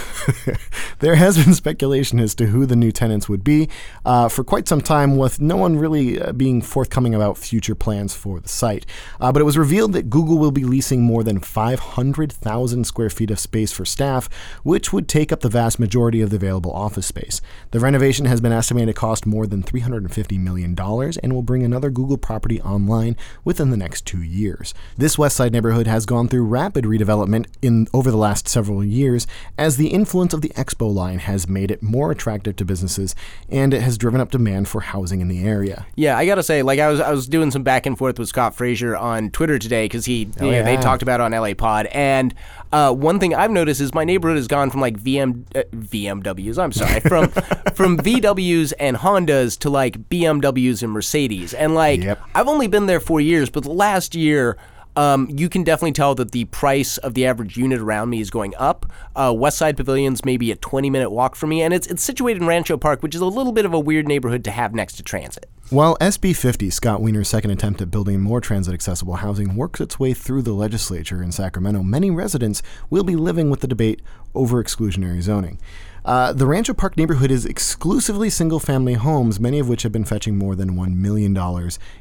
there 1.01 1.17
has 1.17 1.45
been 1.45 1.53
speculation 1.53 2.21
as 2.21 2.33
to 2.37 2.47
who 2.47 2.65
the 2.65 2.77
new 2.77 2.93
tenants 2.93 3.29
would 3.29 3.43
be 3.43 3.69
uh, 4.05 4.29
for 4.29 4.45
quite 4.45 4.69
some 4.69 4.81
time, 4.81 5.17
with 5.17 5.41
no 5.41 5.57
one 5.57 5.77
really 5.77 6.21
uh, 6.21 6.31
being 6.33 6.63
forthcoming 6.63 7.13
about 7.13 7.37
future 7.37 7.75
plans 7.75 8.15
for 8.15 8.39
the 8.39 8.49
site. 8.49 8.87
Uh, 9.21 9.33
but 9.33 9.43
it 9.43 9.45
was 9.45 9.59
revealed 9.59 9.95
that 9.95 10.09
Google 10.09 10.39
will 10.39 10.53
be 10.53 10.65
leasing 10.65 11.03
more 11.03 11.25
than 11.25 11.41
500,000 11.41 12.85
square 12.85 13.11
feet 13.11 13.33
of 13.33 13.41
space 13.41 13.73
for 13.73 13.85
staff, 13.85 14.29
which 14.63 14.93
would 14.93 15.09
take 15.09 15.33
up 15.33 15.41
the 15.41 15.49
vast 15.49 15.81
majority 15.81 16.21
of 16.21 16.31
the 16.31 16.37
available 16.37 16.73
office 16.73 17.07
space. 17.07 17.41
The 17.73 17.81
renovation 17.81 18.27
has 18.27 18.41
been 18.41 18.53
estimated 18.53 18.95
to 18.95 19.01
cost 19.01 19.27
more 19.27 19.49
than 19.49 19.65
$350 19.65 20.39
million 20.39 20.77
and 20.79 21.33
will 21.33 21.43
bring 21.43 21.65
another 21.65 21.91
Google 21.91 22.17
property 22.17 22.63
online 22.63 23.17
within 23.45 23.71
the 23.71 23.77
next 23.77 24.07
two 24.07 24.23
years. 24.23 24.73
This 24.97 25.19
West 25.19 25.37
Side 25.37 25.53
neighborhood 25.53 25.89
has 25.89 26.07
gone 26.07 26.29
through 26.29 26.45
rapid 26.45 26.85
redevelopment 26.85 27.47
in 27.63 27.87
over 27.93 28.11
the 28.11 28.17
last 28.17 28.49
several 28.49 28.85
years 28.85 29.27
as 29.59 29.77
the 29.77 29.89
influence 29.89 30.33
of 30.35 30.41
the 30.43 30.51
Expo 30.51 30.93
line 30.93 31.19
has 31.19 31.49
made 31.49 31.71
it 31.71 31.83
more 31.83 32.11
attractive 32.11 32.57
to 32.57 32.65
businesses 32.65 33.15
and 33.49 33.73
it 33.73 33.83
has 33.83 33.97
driven 33.99 34.21
up 34.21 34.31
demand 34.31 34.69
for 34.69 34.81
housing 34.81 35.21
in 35.21 35.29
the 35.29 35.43
area. 35.43 35.87
Yeah, 35.95 36.17
I 36.17 36.27
gotta 36.27 36.43
say, 36.43 36.63
like 36.63 36.79
I 36.79 36.89
was, 36.89 37.01
I 37.01 37.11
was 37.11 37.27
doing 37.27 37.51
some 37.51 37.63
back 37.63 37.87
and 37.87 37.97
forth 37.97 38.19
with 38.19 38.29
Scott 38.29 38.55
Frazier 38.55 38.97
on 38.97 39.31
Twitter 39.31 39.59
today 39.59 39.85
because 39.85 40.05
he, 40.05 40.29
you 40.41 40.51
know, 40.51 40.63
they 40.63 40.77
talked 40.77 41.03
about 41.03 41.21
it 41.21 41.25
on 41.25 41.33
LA 41.33 41.55
Pod, 41.55 41.87
and 41.87 42.35
uh, 42.73 42.93
one 42.93 43.19
thing 43.21 43.35
I've 43.35 43.51
noticed 43.51 43.81
is 43.81 43.95
my 43.95 44.05
neighborhood 44.05 44.37
has 44.37 44.49
gone 44.49 44.71
from 44.71 44.81
like 44.81 44.99
VM, 44.99 45.45
uh, 45.55 45.63
VMWs, 45.75 46.59
I'm 46.63 46.73
sorry, 46.73 47.01
from 47.01 47.29
from 47.75 47.99
VWs 47.99 48.73
and 48.79 48.97
Hondas 48.97 49.59
to 49.61 49.71
like 49.71 50.09
BMWs 50.09 50.83
and 50.83 50.93
Mercedes, 50.93 51.55
and 51.55 51.75
like 51.75 52.03
Yep. 52.03 52.21
I've 52.35 52.49
only 52.49 52.67
been 52.67 52.87
there 52.87 53.01
four 53.01 53.21
years, 53.21 53.51
but 53.51 53.63
the 53.63 53.73
last 53.73 54.15
year. 54.15 54.57
Um, 54.97 55.29
you 55.31 55.49
can 55.49 55.63
definitely 55.63 55.93
tell 55.93 56.15
that 56.15 56.33
the 56.33 56.47
price 56.47 56.97
of 56.99 57.15
the 57.15 57.27
average 57.27 57.57
unit 57.57 57.81
around 57.81 58.11
me 58.11 58.21
is 58.21 58.31
going 58.31 58.55
up. 58.57 58.91
Uh, 59.15 59.33
West 59.37 59.59
Side 59.59 59.77
Pavilion's 59.77 60.25
maybe 60.25 60.51
a 60.51 60.57
20 60.57 60.91
minute 60.91 61.11
walk 61.11 61.37
for 61.37 61.47
me, 61.47 61.63
and 61.63 61.75
it's 61.75 61.87
it's 61.87 62.03
situated 62.03 62.43
in 62.43 62.49
Rancho 62.49 62.77
Park, 62.77 63.03
which 63.03 63.15
is 63.15 63.21
a 63.21 63.27
little 63.27 63.53
bit 63.53 63.65
of 63.65 63.75
a 63.75 63.81
weird 63.81 64.09
neighborhood 64.09 64.43
to 64.45 64.51
have 64.51 64.75
next 64.75 64.95
to 64.95 65.03
transit. 65.03 65.49
While 65.69 65.97
SB 65.99 66.37
50, 66.37 66.71
Scott 66.71 67.03
Wiener's 67.03 67.29
second 67.29 67.51
attempt 67.51 67.83
at 67.83 67.91
building 67.91 68.21
more 68.21 68.41
transit 68.41 68.73
accessible 68.73 69.17
housing, 69.17 69.57
works 69.57 69.81
its 69.81 69.99
way 69.99 70.15
through 70.15 70.43
the 70.43 70.53
legislature 70.53 71.21
in 71.21 71.33
Sacramento, 71.33 71.83
many 71.83 72.09
residents 72.09 72.63
will 72.89 73.03
be 73.03 73.17
living 73.17 73.51
with 73.51 73.61
the 73.61 73.67
debate 73.67 74.01
over 74.33 74.63
exclusionary 74.63 75.21
zoning. 75.21 75.59
Uh, 76.07 76.33
the 76.33 76.47
Rancho 76.47 76.73
Park 76.73 76.97
neighborhood 76.97 77.33
is 77.33 77.45
exclusively 77.45 78.31
single 78.31 78.61
family 78.61 78.95
homes, 78.95 79.41
many 79.41 79.59
of 79.59 79.69
which 79.69 79.83
have 79.83 79.91
been 79.91 80.05
fetching 80.05 80.39
more 80.39 80.55
than 80.55 80.77
$1 80.77 80.95
million 80.95 81.37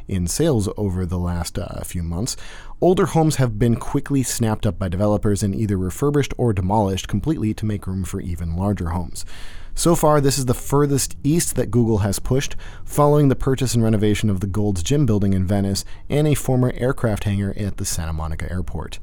in 0.07 0.27
sales 0.27 0.69
over 0.77 1.07
the 1.07 1.17
last 1.17 1.57
uh, 1.57 1.83
few 1.83 2.03
months. 2.03 2.37
Older 2.81 3.07
homes 3.07 3.37
have 3.37 3.57
been 3.57 3.77
quickly 3.77 4.21
snapped 4.21 4.67
up 4.67 4.77
by 4.77 4.89
developers 4.89 5.41
and 5.41 5.55
either 5.55 5.75
refurbished 5.75 6.35
or 6.37 6.53
demolished 6.53 7.07
completely 7.07 7.55
to 7.55 7.65
make 7.65 7.87
room 7.87 8.03
for 8.03 8.21
even 8.21 8.55
larger 8.55 8.89
homes. 8.89 9.25
So 9.73 9.95
far, 9.95 10.21
this 10.21 10.37
is 10.37 10.45
the 10.45 10.53
furthest 10.53 11.17
east 11.23 11.55
that 11.55 11.71
Google 11.71 11.97
has 11.97 12.19
pushed, 12.19 12.55
following 12.85 13.29
the 13.29 13.35
purchase 13.35 13.73
and 13.73 13.83
renovation 13.83 14.29
of 14.29 14.39
the 14.39 14.47
Gold's 14.47 14.83
Gym 14.83 15.07
building 15.07 15.33
in 15.33 15.47
Venice 15.47 15.83
and 16.11 16.27
a 16.27 16.35
former 16.35 16.71
aircraft 16.75 17.23
hangar 17.23 17.55
at 17.57 17.77
the 17.77 17.85
Santa 17.85 18.13
Monica 18.13 18.49
airport. 18.51 18.99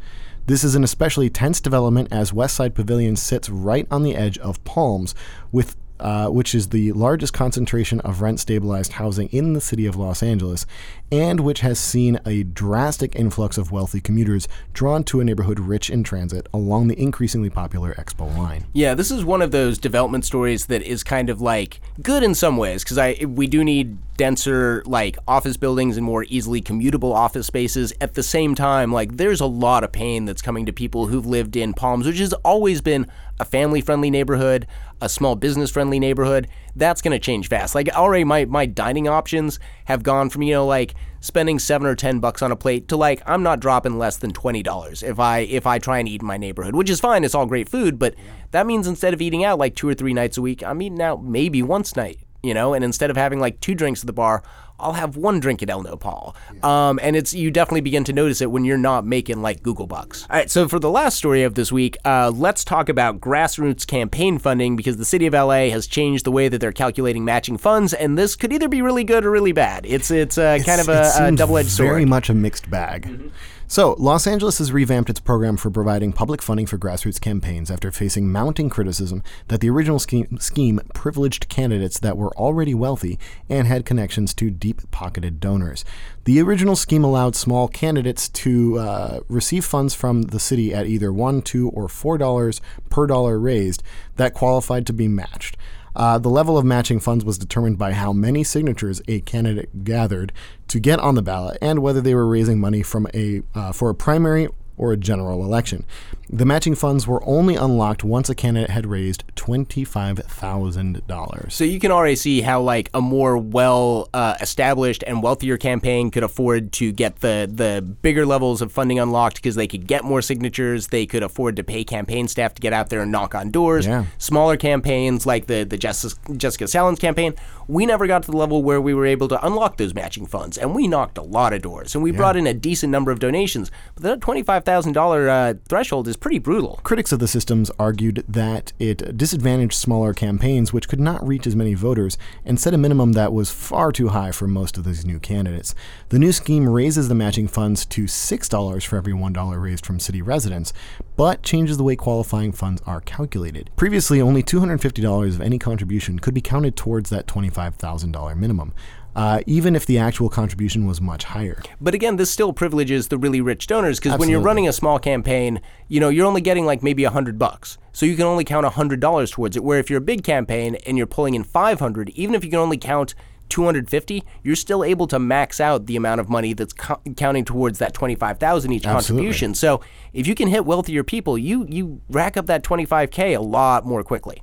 This 0.47 0.65
is 0.65 0.75
an 0.75 0.83
especially 0.83 1.31
tense 1.31 1.61
development 1.61 2.09
as 2.11 2.33
Westside 2.33 2.75
Pavilion 2.75 3.15
sits 3.15 3.49
right 3.49 3.87
on 3.91 4.03
the 4.03 4.17
edge 4.17 4.39
of 4.39 4.63
Palms, 4.65 5.15
with 5.53 5.77
uh, 6.01 6.27
which 6.29 6.53
is 6.53 6.71
the 6.71 6.91
largest 6.93 7.33
concentration 7.33 8.01
of 8.01 8.21
rent 8.21 8.41
stabilized 8.41 8.95
housing 8.95 9.29
in 9.29 9.53
the 9.53 9.61
city 9.61 9.87
of 9.87 9.95
Los 9.95 10.21
Angeles, 10.21 10.67
and 11.13 11.39
which 11.39 11.61
has 11.61 11.79
seen 11.79 12.19
a 12.27 12.43
drastic 12.43 13.15
influx 13.15 13.57
of 13.57 13.71
wealthy 13.71 14.01
commuters 14.01 14.49
drawn 14.73 15.05
to 15.05 15.21
a 15.21 15.25
neighborhood 15.25 15.61
rich 15.61 15.89
in 15.89 16.03
transit 16.03 16.49
along 16.53 16.89
the 16.89 17.01
increasingly 17.01 17.51
popular 17.51 17.95
Expo 17.95 18.37
line. 18.37 18.67
Yeah, 18.73 18.95
this 18.95 19.13
is 19.13 19.25
one 19.25 19.43
of 19.43 19.53
those 19.53 19.79
development 19.79 20.25
stories 20.25 20.67
that 20.67 20.83
is 20.83 21.05
kind 21.05 21.31
of 21.31 21.41
like 21.41 21.81
good 22.03 22.25
in 22.25 22.35
some 22.35 22.57
ways 22.57 22.83
because 22.83 22.99
I 22.99 23.25
we 23.25 23.47
do 23.47 23.63
need 23.63 23.97
denser 24.17 24.83
like 24.87 25.17
office 25.27 25.57
buildings 25.57 25.97
and 25.97 26.05
more 26.05 26.25
easily 26.29 26.61
commutable 26.61 27.15
office 27.15 27.47
spaces. 27.47 27.93
At 28.01 28.15
the 28.15 28.23
same 28.23 28.55
time, 28.55 28.93
like 28.93 29.17
there's 29.17 29.41
a 29.41 29.47
lot 29.47 29.85
of 29.85 29.93
pain 29.93 30.25
that's 30.25 30.43
coming 30.43 30.67
to 30.67 30.73
people 30.73 31.07
who've 31.07 31.27
lived 31.27 31.57
in 31.57 31.75
Palms, 31.75 32.07
which 32.07 32.19
has 32.19 32.33
always 32.45 32.81
been 32.81 33.07
a 33.41 33.45
family-friendly 33.45 34.11
neighborhood, 34.11 34.67
a 35.01 35.09
small 35.09 35.35
business-friendly 35.35 35.99
neighborhood. 35.99 36.49
That's 36.77 37.03
going 37.03 37.13
to 37.13 37.19
change 37.19 37.49
fast. 37.49 37.75
Like 37.75 37.89
already 37.91 38.25
my 38.25 38.45
my 38.45 38.67
dining 38.67 39.09
options 39.09 39.59
have 39.87 40.03
gone 40.03 40.31
from, 40.31 40.43
you 40.43 40.55
know, 40.55 40.67
like 40.67 40.95
spending 41.21 41.59
7 41.59 41.87
or 41.87 41.95
10 41.95 42.19
bucks 42.19 42.43
on 42.43 42.53
a 42.53 42.57
plate 42.57 42.89
to 42.89 42.97
like 42.97 43.23
I'm 43.27 43.43
not 43.43 43.61
dropping 43.61 43.99
less 43.99 44.17
than 44.17 44.33
$20 44.33 45.03
if 45.03 45.19
I 45.19 45.41
if 45.41 45.67
I 45.67 45.79
try 45.79 45.99
and 45.99 46.09
eat 46.09 46.21
in 46.21 46.27
my 46.27 46.37
neighborhood, 46.37 46.75
which 46.75 46.91
is 46.91 47.01
fine. 47.01 47.25
It's 47.25 47.35
all 47.35 47.47
great 47.47 47.69
food, 47.69 47.99
but 47.99 48.15
that 48.51 48.67
means 48.67 48.87
instead 48.87 49.15
of 49.15 49.23
eating 49.23 49.45
out 49.45 49.59
like 49.59 49.75
two 49.75 49.89
or 49.89 49.95
three 49.95 50.13
nights 50.13 50.37
a 50.37 50.43
week, 50.43 50.63
I'm 50.63 50.83
eating 50.83 51.01
out 51.01 51.25
maybe 51.25 51.63
once 51.63 51.97
night, 51.97 52.19
you 52.43 52.55
know, 52.55 52.75
and 52.75 52.85
instead 52.85 53.11
of 53.11 53.17
having 53.17 53.41
like 53.41 53.61
two 53.61 53.75
drinks 53.75 54.01
at 54.01 54.07
the 54.07 54.13
bar, 54.13 54.43
I'll 54.83 54.95
have 54.95 55.17
one 55.17 55.39
drink 55.39 55.63
at 55.63 55.71
El 55.71 55.83
Nopal. 55.83 56.35
Um, 56.63 56.99
and 57.03 57.15
it's 57.15 57.33
you 57.33 57.51
definitely 57.51 57.83
begin 57.83 58.05
to 58.05 58.13
notice 58.13 58.41
it 58.41 58.51
when 58.51 58.65
you're 58.65 58.77
not 58.77 59.07
making 59.07 59.41
like 59.41 59.63
Google 59.63 59.87
bucks. 59.87 60.27
All 60.29 60.37
right, 60.37 60.51
so 60.51 60.69
for 60.69 60.79
the 60.79 60.91
last 60.91 61.17
story 61.17 61.45
of 61.45 61.55
this 61.55 61.71
week, 61.71 61.97
uh, 62.05 62.33
let's 62.35 62.65
talk 62.65 62.89
about 62.89 63.21
grassroots 63.21 63.87
campaign 63.87 64.39
funding 64.39 64.75
because 64.75 64.97
the 64.97 65.05
city 65.05 65.27
of 65.27 65.35
LA 65.35 65.69
has 65.71 65.87
changed 65.87 66.25
the 66.25 66.33
way 66.33 66.49
that 66.49 66.59
they're 66.59 66.73
calculating 66.73 67.25
matching 67.25 67.59
funds, 67.59 67.95
and 67.95 68.19
this 68.19 68.35
could 68.35 68.53
either 68.53 68.69
be 68.69 68.83
really 68.83 69.05
good 69.05 69.25
or 69.25 69.31
really 69.31 69.53
bad. 69.53 69.87
It's 69.87 70.11
it's 70.11 70.37
uh, 70.37 70.59
kind 70.67 70.81
of 70.81 70.89
a, 70.89 71.13
a 71.21 71.33
double-edged 71.33 71.71
sword. 71.71 71.89
Very 71.89 72.05
much 72.05 72.29
a 72.29 72.35
mixed 72.35 72.69
bag. 72.69 73.31
So, 73.73 73.97
Los 73.99 74.27
Angeles 74.27 74.59
has 74.59 74.71
revamped 74.71 75.09
its 75.09 75.19
program 75.19 75.57
for 75.57 75.71
providing 75.71 76.13
public 76.13 76.43
funding 76.43 76.67
for 76.67 76.77
grassroots 76.77 77.19
campaigns 77.19 77.71
after 77.71 77.91
facing 77.91 78.31
mounting 78.31 78.69
criticism 78.69 79.23
that 79.49 79.63
the 79.63 79.71
original 79.71 79.99
scheme, 79.99 80.37
scheme 80.41 80.79
privileged 80.93 81.49
candidates 81.49 81.99
that 82.01 82.19
were 82.19 82.37
already 82.37 82.75
wealthy 82.75 83.19
and 83.49 83.67
had 83.67 83.87
connections 83.87 84.35
to 84.35 84.51
deep 84.51 84.83
pocketed 84.91 85.41
donors. 85.41 85.87
The 86.25 86.39
original 86.43 86.77
scheme 86.77 87.03
allowed 87.03 87.35
small 87.35 87.67
candidates 87.67 88.29
to 88.29 88.79
uh, 88.79 89.21
receive 89.31 89.65
funds 89.65 89.95
from 89.95 90.25
the 90.25 90.39
city 90.39 90.75
at 90.75 90.85
either 90.85 91.11
one, 91.11 91.41
two, 91.41 91.71
or 91.71 91.89
four 91.89 92.19
dollars 92.19 92.61
per 92.91 93.07
dollar 93.07 93.39
raised 93.39 93.83
that 94.17 94.35
qualified 94.35 94.87
to 94.89 94.93
be 94.93 95.09
matched. 95.09 95.57
Uh, 95.95 96.19
the 96.19 96.29
level 96.29 96.57
of 96.57 96.65
matching 96.65 97.01
funds 97.01 97.25
was 97.25 97.39
determined 97.39 97.79
by 97.79 97.93
how 97.93 98.13
many 98.13 98.43
signatures 98.43 99.03
a 99.09 99.21
candidate 99.21 99.85
gathered 99.85 100.33
to 100.69 100.81
get 100.81 100.99
on 100.99 101.15
the 101.15 101.23
ballot 101.23 101.59
and 101.61 101.81
whether 101.81 102.01
they 102.01 102.15
were 102.15 102.27
raising 102.27 102.59
money 102.59 102.83
from 102.83 103.07
a 103.15 103.43
uh, 103.55 103.73
for 103.73 103.91
a 103.91 103.95
primary 103.95 104.49
or 104.77 104.93
a 104.93 104.97
general 104.97 105.45
election. 105.45 105.85
The 106.35 106.47
matching 106.47 106.75
funds 106.75 107.07
were 107.07 107.23
only 107.27 107.57
unlocked 107.57 108.05
once 108.05 108.31
a 108.31 108.35
candidate 108.35 108.71
had 108.71 108.87
raised 108.87 109.23
$25,000. 109.37 111.53
So 111.53 111.65
you 111.65 111.79
can 111.79 111.91
already 111.91 112.17
see 112.17 112.41
how 112.41 112.63
like 112.63 112.89
a 112.95 113.03
more 113.03 113.37
well 113.37 114.09
uh, 114.15 114.37
established 114.41 115.05
and 115.07 115.23
wealthier 115.23 115.59
campaign 115.59 116.11
could 116.11 116.23
afford 116.23 116.73
to 116.73 116.91
get 116.91 117.21
the 117.21 117.47
the 117.53 117.83
bigger 117.83 118.25
levels 118.25 118.63
of 118.63 118.73
funding 118.73 118.99
unlocked 118.99 119.37
because 119.37 119.57
they 119.57 119.67
could 119.67 119.87
get 119.87 120.05
more 120.05 120.23
signatures. 120.23 120.87
They 120.87 121.05
could 121.05 121.23
afford 121.23 121.57
to 121.57 121.65
pay 121.65 121.85
campaign 121.85 122.29
staff 122.29 122.55
to 122.55 122.63
get 122.63 122.73
out 122.73 122.89
there 122.89 123.03
and 123.03 123.13
knock 123.13 123.35
on 123.35 123.51
doors. 123.51 123.87
Yeah. 123.87 124.07
Smaller 124.17 124.57
campaigns 124.57 125.27
like 125.27 125.49
the 125.49 125.65
the 125.65 125.77
Jessica, 125.77 126.17
Jessica 126.39 126.65
Salans 126.65 126.99
campaign, 126.99 127.35
we 127.69 127.85
never 127.85 128.07
got 128.07 128.23
to 128.23 128.31
the 128.31 128.39
level 128.39 128.63
where 128.63 128.81
we 128.81 128.95
were 128.95 129.05
able 129.07 129.29
to 129.29 129.47
unlock 129.47 129.77
those 129.77 129.95
matching 129.95 130.27
funds, 130.27 130.59
and 130.59 130.75
we 130.75 130.89
knocked 130.89 131.19
a 131.19 131.23
lot 131.23 131.53
of 131.53 131.63
doors, 131.63 131.95
and 131.95 132.03
we 132.03 132.11
brought 132.11 132.37
in 132.37 132.47
a 132.47 132.55
decent 132.55 132.91
number 132.91 133.11
of 133.11 133.19
donations. 133.19 133.71
But 133.95 134.05
that 134.05 134.21
twenty 134.23 134.43
five 134.43 134.65
thousand 134.65 134.97
uh, 134.97 135.55
threshold 135.69 136.09
is 136.09 136.17
pretty 136.23 136.39
brutal. 136.39 136.79
Critics 136.85 137.11
of 137.11 137.19
the 137.19 137.27
systems 137.27 137.69
argued 137.81 138.25
that 138.29 138.73
it 138.79 139.19
disadvantaged 139.19 139.75
smaller 139.75 140.15
campaigns 140.15 140.73
which 140.73 140.89
could 140.89 141.01
not 141.01 141.27
reach 141.27 141.49
as 141.49 141.57
many 141.57 141.75
voters 141.75 142.17
and 142.45 142.61
set 142.61 142.73
a 142.73 142.79
minimum 142.79 143.13
that 143.13 143.33
was 143.33 143.51
far 143.51 143.91
too 143.91 144.09
high 144.11 144.31
for 144.31 144.47
most 144.47 144.79
of 144.79 144.85
these 144.85 145.05
new 145.05 145.19
candidates. 145.19 145.75
The 146.11 146.21
new 146.21 146.31
scheme 146.31 146.69
raises 146.69 147.09
the 147.09 147.17
matching 147.17 147.49
funds 147.49 147.85
to 147.87 148.05
$6 148.05 148.87
for 148.87 148.97
every 148.97 149.13
$1 149.13 149.61
raised 149.61 149.85
from 149.85 149.99
city 149.99 150.23
residents, 150.23 150.73
but 151.17 151.43
changes 151.43 151.77
the 151.77 151.83
way 151.83 151.97
qualifying 151.97 152.53
funds 152.53 152.81
are 152.87 153.01
calculated. 153.01 153.71
Previously, 153.75 154.21
only 154.21 154.45
$250 154.45 155.35
of 155.35 155.41
any 155.41 155.59
contribution 155.59 156.21
could 156.21 156.35
be 156.35 156.41
counted 156.41 156.77
towards 156.77 157.11
that 157.11 157.27
$25,000 157.27 158.37
minimum. 158.37 158.73
Uh, 159.15 159.41
even 159.47 159.77
if 159.77 159.85
the 159.87 159.99
actual 159.99 160.29
contribution 160.29 160.87
was 160.87 161.01
much 161.01 161.25
higher. 161.25 161.61
But 161.81 161.95
again, 161.95 162.17
this 162.17 162.31
still 162.31 162.53
privileges 162.53 163.09
the 163.09 163.19
really 163.19 163.41
rich 163.41 163.67
donors 163.67 164.01
because 164.01 164.19
when 164.19 164.29
you're 164.29 164.41
running 164.41 164.67
a 164.67 164.73
small 164.73 164.99
campaign, 164.99 165.61
you 165.89 166.01
know, 166.01 166.09
you're 166.09 166.27
only 166.27 166.41
getting 166.41 166.65
like 166.65 166.83
maybe 166.83 167.05
a 167.05 167.11
hundred 167.11 167.39
bucks. 167.39 167.77
So 167.93 168.07
you 168.07 168.17
can 168.17 168.25
only 168.25 168.45
count 168.45 168.65
a 168.65 168.71
hundred 168.71 169.01
dollars 169.01 169.31
towards 169.31 169.57
it. 169.57 169.63
Where 169.63 169.79
if 169.79 169.91
you're 169.91 169.99
a 169.99 170.01
big 170.03 170.25
campaign 170.25 170.77
and 170.87 170.97
you're 170.97 171.07
pulling 171.07 171.35
in 171.35 171.45
500, 171.45 172.09
even 172.11 172.35
if 172.35 172.43
you 172.43 172.51
can 172.51 172.59
only 172.59 172.79
count 172.79 173.15
250, 173.51 174.25
you're 174.43 174.57
still 174.57 174.83
able 174.83 175.07
to 175.07 175.19
max 175.19 175.61
out 175.61 175.85
the 175.85 175.95
amount 175.95 176.21
of 176.23 176.31
money 176.31 176.55
that's 176.55 176.73
co- 176.73 177.01
counting 177.17 177.45
towards 177.45 177.79
that 177.81 177.93
25,000 177.93 178.73
each 178.73 178.87
Absolutely. 178.87 179.27
contribution. 179.27 179.55
So 179.55 179.83
if 180.15 180.27
you 180.27 180.35
can 180.35 180.49
hit 180.49 180.65
wealthier 180.65 181.05
people, 181.05 181.37
you 181.37 181.67
you 181.69 182.01
rack 182.09 182.39
up 182.39 182.47
that 182.47 182.65
25k 182.65 183.37
a 183.37 183.43
lot 183.43 183.85
more 183.85 184.03
quickly. 184.03 184.43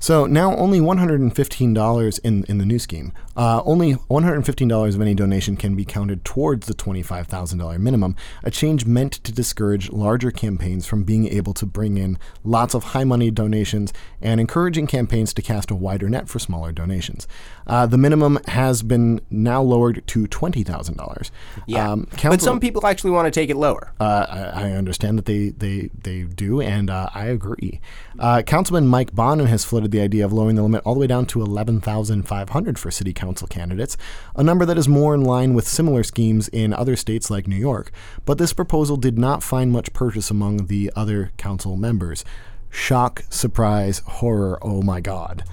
So 0.00 0.24
now 0.24 0.56
only 0.56 0.80
$115 0.80 2.20
in, 2.24 2.44
in 2.44 2.58
the 2.58 2.64
new 2.64 2.78
scheme. 2.78 3.12
Uh, 3.36 3.62
only 3.64 3.94
$115 3.94 4.94
of 4.94 5.00
any 5.00 5.14
donation 5.14 5.56
can 5.56 5.76
be 5.76 5.84
counted 5.84 6.24
towards 6.24 6.66
the 6.66 6.74
$25,000 6.74 7.78
minimum, 7.78 8.16
a 8.42 8.50
change 8.50 8.86
meant 8.86 9.12
to 9.12 9.30
discourage 9.30 9.90
larger 9.90 10.30
campaigns 10.30 10.86
from 10.86 11.04
being 11.04 11.28
able 11.28 11.52
to 11.54 11.66
bring 11.66 11.98
in 11.98 12.18
lots 12.44 12.74
of 12.74 12.84
high 12.84 13.04
money 13.04 13.30
donations 13.30 13.92
and 14.22 14.40
encouraging 14.40 14.86
campaigns 14.86 15.34
to 15.34 15.42
cast 15.42 15.70
a 15.70 15.74
wider 15.74 16.08
net 16.08 16.28
for 16.28 16.38
smaller 16.38 16.72
donations. 16.72 17.28
Uh, 17.66 17.86
the 17.86 17.98
minimum 17.98 18.38
has 18.46 18.82
been 18.82 19.20
now 19.30 19.62
lowered 19.62 20.02
to 20.06 20.26
$20,000. 20.26 21.30
Yeah. 21.66 21.90
Um, 21.92 22.08
but 22.22 22.40
some 22.40 22.58
people 22.58 22.86
actually 22.86 23.10
want 23.10 23.26
to 23.26 23.30
take 23.30 23.50
it 23.50 23.56
lower. 23.56 23.92
uh, 24.00 24.26
I, 24.54 24.68
I 24.68 24.70
understand 24.72 25.18
that 25.18 25.26
they 25.26 25.50
they, 25.50 25.90
they 26.02 26.22
do, 26.22 26.60
and 26.60 26.90
uh, 26.90 27.10
I 27.14 27.26
agree. 27.26 27.80
Uh, 28.18 28.42
Councilman 28.42 28.86
Mike 28.86 29.12
Bonin 29.12 29.46
has 29.46 29.64
floated 29.64 29.89
the 29.90 30.00
idea 30.00 30.24
of 30.24 30.32
lowering 30.32 30.56
the 30.56 30.62
limit 30.62 30.82
all 30.84 30.94
the 30.94 31.00
way 31.00 31.06
down 31.06 31.26
to 31.26 31.42
eleven 31.42 31.80
thousand 31.80 32.24
five 32.24 32.50
hundred 32.50 32.78
for 32.78 32.90
city 32.90 33.12
council 33.12 33.46
candidates, 33.46 33.96
a 34.36 34.42
number 34.42 34.64
that 34.66 34.78
is 34.78 34.88
more 34.88 35.14
in 35.14 35.22
line 35.22 35.54
with 35.54 35.66
similar 35.66 36.02
schemes 36.02 36.48
in 36.48 36.72
other 36.72 36.96
states 36.96 37.30
like 37.30 37.46
New 37.46 37.56
York. 37.56 37.90
But 38.24 38.38
this 38.38 38.52
proposal 38.52 38.96
did 38.96 39.18
not 39.18 39.42
find 39.42 39.72
much 39.72 39.92
purchase 39.92 40.30
among 40.30 40.66
the 40.66 40.92
other 40.96 41.32
council 41.36 41.76
members. 41.76 42.24
Shock, 42.70 43.24
surprise, 43.30 43.98
horror! 44.06 44.58
Oh 44.62 44.82
my 44.82 45.00
God! 45.00 45.44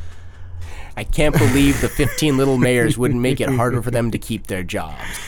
I 0.96 1.04
can't 1.04 1.38
believe 1.38 1.80
the 1.82 1.90
15 1.90 2.38
little 2.38 2.58
mayors 2.58 2.98
wouldn't 2.98 3.22
make 3.22 3.40
it 3.40 3.50
harder 3.50 3.82
for 3.82 3.92
them 3.92 4.12
to 4.12 4.18
keep 4.18 4.48
their 4.48 4.64
jobs. 4.64 5.20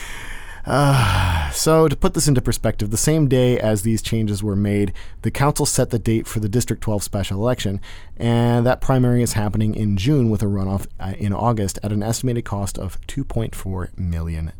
So, 1.52 1.88
to 1.88 1.96
put 1.96 2.14
this 2.14 2.28
into 2.28 2.40
perspective, 2.40 2.90
the 2.90 2.96
same 2.96 3.28
day 3.28 3.58
as 3.58 3.82
these 3.82 4.02
changes 4.02 4.42
were 4.42 4.56
made, 4.56 4.92
the 5.22 5.30
council 5.30 5.66
set 5.66 5.90
the 5.90 5.98
date 5.98 6.26
for 6.26 6.40
the 6.40 6.48
District 6.48 6.82
12 6.82 7.02
special 7.02 7.38
election, 7.38 7.80
and 8.16 8.64
that 8.66 8.80
primary 8.80 9.22
is 9.22 9.32
happening 9.32 9.74
in 9.74 9.96
June 9.96 10.30
with 10.30 10.42
a 10.42 10.46
runoff 10.46 10.86
uh, 10.98 11.14
in 11.18 11.32
August 11.32 11.78
at 11.82 11.92
an 11.92 12.02
estimated 12.02 12.44
cost 12.44 12.78
of 12.78 13.00
$2.4 13.08 13.98
million. 13.98 14.52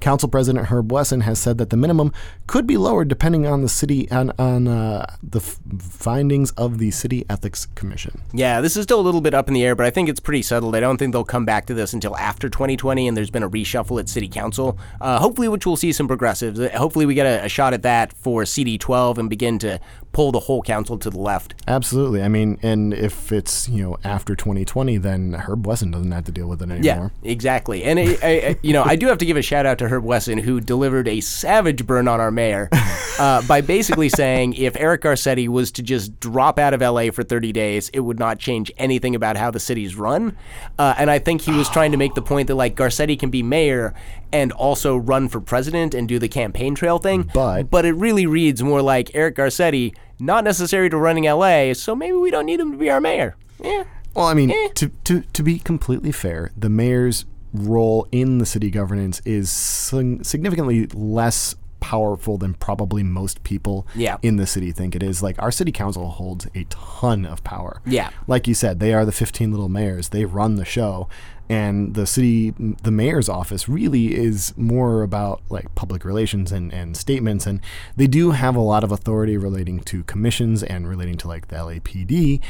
Council 0.00 0.28
President 0.28 0.66
Herb 0.66 0.90
Wesson 0.90 1.20
has 1.22 1.38
said 1.38 1.58
that 1.58 1.70
the 1.70 1.76
minimum 1.76 2.12
could 2.46 2.66
be 2.66 2.76
lowered 2.76 3.08
depending 3.08 3.46
on 3.46 3.62
the 3.62 3.68
city 3.68 4.10
on, 4.10 4.32
on 4.38 4.66
uh, 4.66 5.14
the 5.22 5.40
f- 5.40 5.58
findings 5.78 6.50
of 6.52 6.78
the 6.78 6.90
City 6.90 7.24
Ethics 7.28 7.66
Commission. 7.74 8.20
Yeah, 8.32 8.60
this 8.60 8.76
is 8.76 8.82
still 8.84 9.00
a 9.00 9.02
little 9.02 9.20
bit 9.20 9.34
up 9.34 9.48
in 9.48 9.54
the 9.54 9.64
air, 9.64 9.74
but 9.76 9.86
I 9.86 9.90
think 9.90 10.08
it's 10.08 10.20
pretty 10.20 10.42
settled. 10.42 10.74
I 10.74 10.80
don't 10.80 10.96
think 10.96 11.12
they'll 11.12 11.24
come 11.24 11.44
back 11.44 11.66
to 11.66 11.74
this 11.74 11.92
until 11.92 12.16
after 12.16 12.48
2020, 12.48 13.06
and 13.08 13.16
there's 13.16 13.30
been 13.30 13.42
a 13.42 13.50
reshuffle 13.50 14.00
at 14.00 14.08
City 14.08 14.28
Council. 14.28 14.78
Uh, 15.00 15.18
hopefully, 15.18 15.48
which 15.48 15.66
we'll 15.66 15.76
see 15.76 15.92
some 15.92 16.08
progressives. 16.08 16.58
Uh, 16.58 16.70
Hopefully, 16.74 17.04
we 17.06 17.14
get 17.14 17.26
a, 17.26 17.44
a 17.44 17.48
shot 17.48 17.74
at 17.74 17.82
that 17.82 18.12
for 18.12 18.42
CD12 18.44 19.18
and 19.18 19.28
begin 19.28 19.58
to 19.58 19.78
pull 20.12 20.32
the 20.32 20.40
whole 20.40 20.60
council 20.62 20.98
to 20.98 21.08
the 21.08 21.18
left. 21.18 21.54
Absolutely. 21.68 22.20
I 22.22 22.28
mean, 22.28 22.58
and 22.62 22.92
if 22.92 23.30
it's, 23.30 23.68
you 23.68 23.82
know, 23.82 23.96
after 24.02 24.34
2020, 24.34 24.96
then 24.98 25.34
Herb 25.34 25.66
Wesson 25.66 25.92
doesn't 25.92 26.10
have 26.10 26.24
to 26.24 26.32
deal 26.32 26.48
with 26.48 26.60
it 26.62 26.70
anymore. 26.70 27.12
Yeah, 27.22 27.30
exactly. 27.30 27.84
And 27.84 27.98
I, 27.98 28.02
I, 28.22 28.28
I- 28.28 28.56
you 28.62 28.72
know, 28.72 28.82
I 28.82 28.96
do 28.96 29.06
have 29.06 29.18
to 29.18 29.24
give 29.24 29.36
a 29.36 29.42
shout 29.42 29.66
out 29.66 29.78
to 29.78 29.88
Herb 29.88 30.02
Wesson, 30.04 30.38
who 30.38 30.60
delivered 30.60 31.06
a 31.06 31.20
savage 31.20 31.86
burn 31.86 32.08
on 32.08 32.20
our 32.20 32.30
mayor 32.32 32.68
uh, 33.20 33.42
by 33.46 33.60
basically 33.60 34.08
saying 34.08 34.54
if 34.54 34.76
Eric 34.76 35.02
Garcetti 35.02 35.46
was 35.48 35.70
to 35.72 35.82
just 35.82 36.18
drop 36.18 36.58
out 36.58 36.74
of 36.74 36.80
LA 36.80 37.10
for 37.12 37.22
30 37.22 37.52
days, 37.52 37.88
it 37.90 38.00
would 38.00 38.18
not 38.18 38.38
change 38.40 38.72
anything 38.78 39.14
about 39.14 39.36
how 39.36 39.50
the 39.50 39.60
city's 39.60 39.94
run. 39.94 40.36
Uh, 40.78 40.94
and 40.98 41.10
I 41.10 41.18
think 41.20 41.42
he 41.42 41.52
was 41.52 41.68
trying 41.70 41.92
to 41.92 41.96
make 41.96 42.14
the 42.14 42.22
point 42.22 42.48
that 42.48 42.56
like 42.56 42.74
Garcetti 42.74 43.18
can 43.18 43.30
be 43.30 43.42
mayor 43.44 43.94
and 44.32 44.52
also 44.52 44.96
run 44.96 45.28
for 45.28 45.40
president 45.40 45.94
and 45.94 46.08
do 46.08 46.18
the 46.18 46.28
campaign 46.28 46.74
trail 46.74 46.98
thing. 46.98 47.30
But- 47.34 47.70
but 47.70 47.84
it 47.84 47.92
really 47.92 48.26
reads 48.26 48.62
more 48.62 48.82
like 48.82 49.10
Eric 49.14 49.36
Garcetti, 49.36 49.94
not 50.18 50.44
necessary 50.44 50.88
to 50.90 50.96
running 50.96 51.24
LA, 51.24 51.72
so 51.74 51.94
maybe 51.96 52.16
we 52.16 52.30
don't 52.30 52.46
need 52.46 52.60
him 52.60 52.72
to 52.72 52.78
be 52.78 52.90
our 52.90 53.00
mayor. 53.00 53.36
Yeah. 53.62 53.84
Well, 54.14 54.26
I 54.26 54.34
mean, 54.34 54.50
Eh. 54.50 54.68
to, 54.74 54.88
to, 55.04 55.20
to 55.32 55.42
be 55.42 55.58
completely 55.58 56.12
fair, 56.12 56.50
the 56.56 56.68
mayor's 56.68 57.24
role 57.52 58.06
in 58.12 58.38
the 58.38 58.46
city 58.46 58.70
governance 58.70 59.20
is 59.24 59.50
sig- 59.50 60.24
significantly 60.24 60.86
less 60.94 61.54
powerful 61.80 62.38
than 62.38 62.54
probably 62.54 63.02
most 63.02 63.42
people 63.42 63.86
Yeah. 63.94 64.18
in 64.22 64.36
the 64.36 64.46
city 64.46 64.70
think 64.72 64.94
it 64.94 65.02
is. 65.02 65.22
Like, 65.22 65.40
our 65.42 65.50
city 65.50 65.72
council 65.72 66.08
holds 66.10 66.46
a 66.54 66.64
ton 66.70 67.24
of 67.26 67.42
power. 67.44 67.80
Yeah. 67.86 68.10
Like 68.26 68.46
you 68.46 68.54
said, 68.54 68.80
they 68.80 68.92
are 68.94 69.04
the 69.04 69.12
15 69.12 69.50
little 69.50 69.68
mayors, 69.68 70.10
they 70.10 70.24
run 70.24 70.56
the 70.56 70.64
show. 70.64 71.08
And 71.48 71.94
the 71.94 72.06
city, 72.06 72.50
the 72.84 72.92
mayor's 72.92 73.28
office 73.28 73.68
really 73.68 74.14
is 74.14 74.54
more 74.56 75.02
about 75.02 75.42
like 75.48 75.74
public 75.74 76.04
relations 76.04 76.52
and, 76.52 76.72
and 76.72 76.96
statements. 76.96 77.44
And 77.44 77.60
they 77.96 78.06
do 78.06 78.30
have 78.30 78.54
a 78.54 78.60
lot 78.60 78.84
of 78.84 78.92
authority 78.92 79.36
relating 79.36 79.80
to 79.80 80.04
commissions 80.04 80.62
and 80.62 80.88
relating 80.88 81.16
to 81.16 81.26
like 81.28 81.48
the 81.48 81.56
LAPD. 81.56 82.40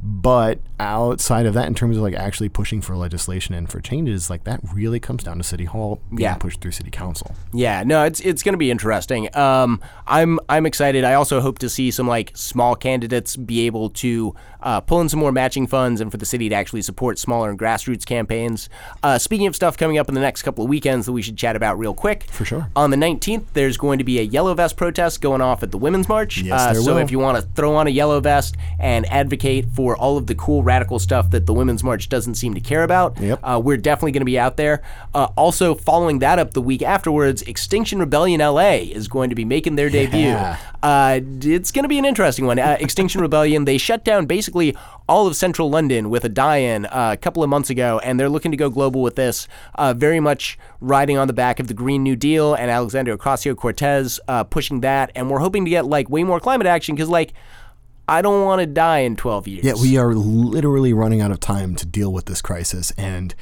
But 0.00 0.60
outside 0.78 1.44
of 1.46 1.54
that, 1.54 1.66
in 1.66 1.74
terms 1.74 1.96
of 1.96 2.02
like 2.02 2.14
actually 2.14 2.48
pushing 2.48 2.80
for 2.80 2.96
legislation 2.96 3.54
and 3.54 3.68
for 3.68 3.80
changes, 3.80 4.30
like 4.30 4.44
that 4.44 4.60
really 4.72 5.00
comes 5.00 5.24
down 5.24 5.38
to 5.38 5.44
City 5.44 5.64
Hall 5.64 6.00
being 6.10 6.20
Yeah. 6.20 6.34
pushed 6.34 6.60
through 6.60 6.70
City 6.70 6.90
Council. 6.90 7.34
Yeah, 7.52 7.82
no, 7.84 8.04
it's 8.04 8.20
it's 8.20 8.42
going 8.44 8.52
to 8.52 8.58
be 8.58 8.70
interesting. 8.70 9.34
Um, 9.36 9.80
I'm 10.06 10.38
I'm 10.48 10.66
excited. 10.66 11.02
I 11.04 11.14
also 11.14 11.40
hope 11.40 11.58
to 11.60 11.68
see 11.68 11.90
some 11.90 12.06
like 12.06 12.30
small 12.34 12.76
candidates 12.76 13.36
be 13.36 13.66
able 13.66 13.90
to 13.90 14.34
uh, 14.60 14.80
pull 14.80 15.00
in 15.00 15.08
some 15.08 15.20
more 15.20 15.32
matching 15.32 15.66
funds 15.66 16.00
and 16.00 16.10
for 16.10 16.16
the 16.16 16.26
city 16.26 16.48
to 16.48 16.54
actually 16.54 16.82
support 16.82 17.18
smaller 17.18 17.50
and 17.50 17.58
grassroots 17.58 18.04
campaigns. 18.06 18.68
Uh, 19.02 19.18
speaking 19.18 19.46
of 19.46 19.54
stuff 19.56 19.76
coming 19.76 19.98
up 19.98 20.08
in 20.08 20.14
the 20.14 20.20
next 20.20 20.42
couple 20.42 20.64
of 20.64 20.70
weekends 20.70 21.06
that 21.06 21.12
we 21.12 21.22
should 21.22 21.36
chat 21.36 21.54
about 21.56 21.78
real 21.78 21.94
quick. 21.94 22.24
For 22.30 22.44
sure. 22.44 22.68
On 22.74 22.90
the 22.90 22.96
19th, 22.96 23.46
there's 23.52 23.76
going 23.76 23.98
to 23.98 24.04
be 24.04 24.18
a 24.18 24.22
yellow 24.22 24.54
vest 24.54 24.76
protest 24.76 25.20
going 25.20 25.40
off 25.40 25.62
at 25.62 25.70
the 25.70 25.78
Women's 25.78 26.08
March. 26.08 26.38
Yes, 26.42 26.60
uh, 26.60 26.72
there 26.72 26.82
so 26.82 26.94
will. 26.94 27.00
if 27.02 27.10
you 27.12 27.18
want 27.20 27.36
to 27.36 27.42
throw 27.54 27.74
on 27.76 27.86
a 27.86 27.90
yellow 27.90 28.20
vest 28.20 28.56
and 28.80 29.06
advocate 29.06 29.66
for 29.72 29.87
all 29.96 30.16
of 30.16 30.26
the 30.26 30.34
cool 30.34 30.62
radical 30.62 30.98
stuff 30.98 31.30
that 31.30 31.46
the 31.46 31.54
Women's 31.54 31.82
March 31.84 32.08
doesn't 32.08 32.34
seem 32.34 32.54
to 32.54 32.60
care 32.60 32.82
about, 32.82 33.18
Yep. 33.20 33.40
uh, 33.42 33.60
we're 33.62 33.76
definitely 33.76 34.12
going 34.12 34.20
to 34.22 34.26
be 34.26 34.38
out 34.38 34.56
there. 34.56 34.82
Uh, 35.14 35.28
also, 35.36 35.74
following 35.74 36.18
that 36.20 36.38
up 36.38 36.52
the 36.54 36.62
week 36.62 36.82
afterwards, 36.82 37.42
Extinction 37.42 37.98
Rebellion 37.98 38.40
LA 38.40 38.72
is 38.90 39.08
going 39.08 39.30
to 39.30 39.36
be 39.36 39.44
making 39.44 39.76
their 39.76 39.90
debut. 39.90 40.20
Yeah. 40.20 40.56
Uh, 40.82 41.20
it's 41.42 41.70
going 41.72 41.82
to 41.84 41.88
be 41.88 41.98
an 41.98 42.04
interesting 42.04 42.46
one. 42.46 42.58
Uh, 42.58 42.76
Extinction 42.80 43.20
Rebellion, 43.28 43.64
they 43.64 43.78
shut 43.78 44.04
down 44.04 44.26
basically 44.26 44.76
all 45.08 45.26
of 45.26 45.34
central 45.36 45.70
London 45.70 46.10
with 46.10 46.24
a 46.24 46.28
die 46.28 46.58
in 46.58 46.86
uh, 46.86 47.10
a 47.12 47.16
couple 47.16 47.42
of 47.42 47.48
months 47.48 47.70
ago, 47.70 47.98
and 48.04 48.18
they're 48.20 48.28
looking 48.28 48.50
to 48.50 48.56
go 48.56 48.68
global 48.70 49.02
with 49.02 49.14
this, 49.16 49.48
uh, 49.76 49.94
very 49.94 50.20
much 50.20 50.58
riding 50.80 51.16
on 51.18 51.26
the 51.26 51.32
back 51.32 51.58
of 51.58 51.66
the 51.66 51.74
Green 51.74 52.02
New 52.02 52.14
Deal 52.16 52.54
and 52.54 52.70
Alexandria 52.70 53.16
Ocasio 53.16 53.56
Cortez 53.56 54.20
uh, 54.28 54.44
pushing 54.44 54.80
that. 54.80 55.10
And 55.14 55.30
we're 55.30 55.38
hoping 55.40 55.64
to 55.64 55.70
get 55.70 55.86
like 55.86 56.08
way 56.10 56.24
more 56.24 56.40
climate 56.40 56.66
action 56.66 56.94
because, 56.94 57.08
like, 57.08 57.32
I 58.08 58.22
don't 58.22 58.44
want 58.44 58.60
to 58.60 58.66
die 58.66 59.00
in 59.00 59.16
12 59.16 59.48
years. 59.48 59.64
Yeah, 59.64 59.74
we 59.80 59.96
are 59.98 60.14
literally 60.14 60.92
running 60.92 61.20
out 61.20 61.30
of 61.30 61.40
time 61.40 61.74
to 61.76 61.86
deal 61.86 62.12
with 62.12 62.24
this 62.26 62.40
crisis, 62.40 62.90
and 62.92 63.34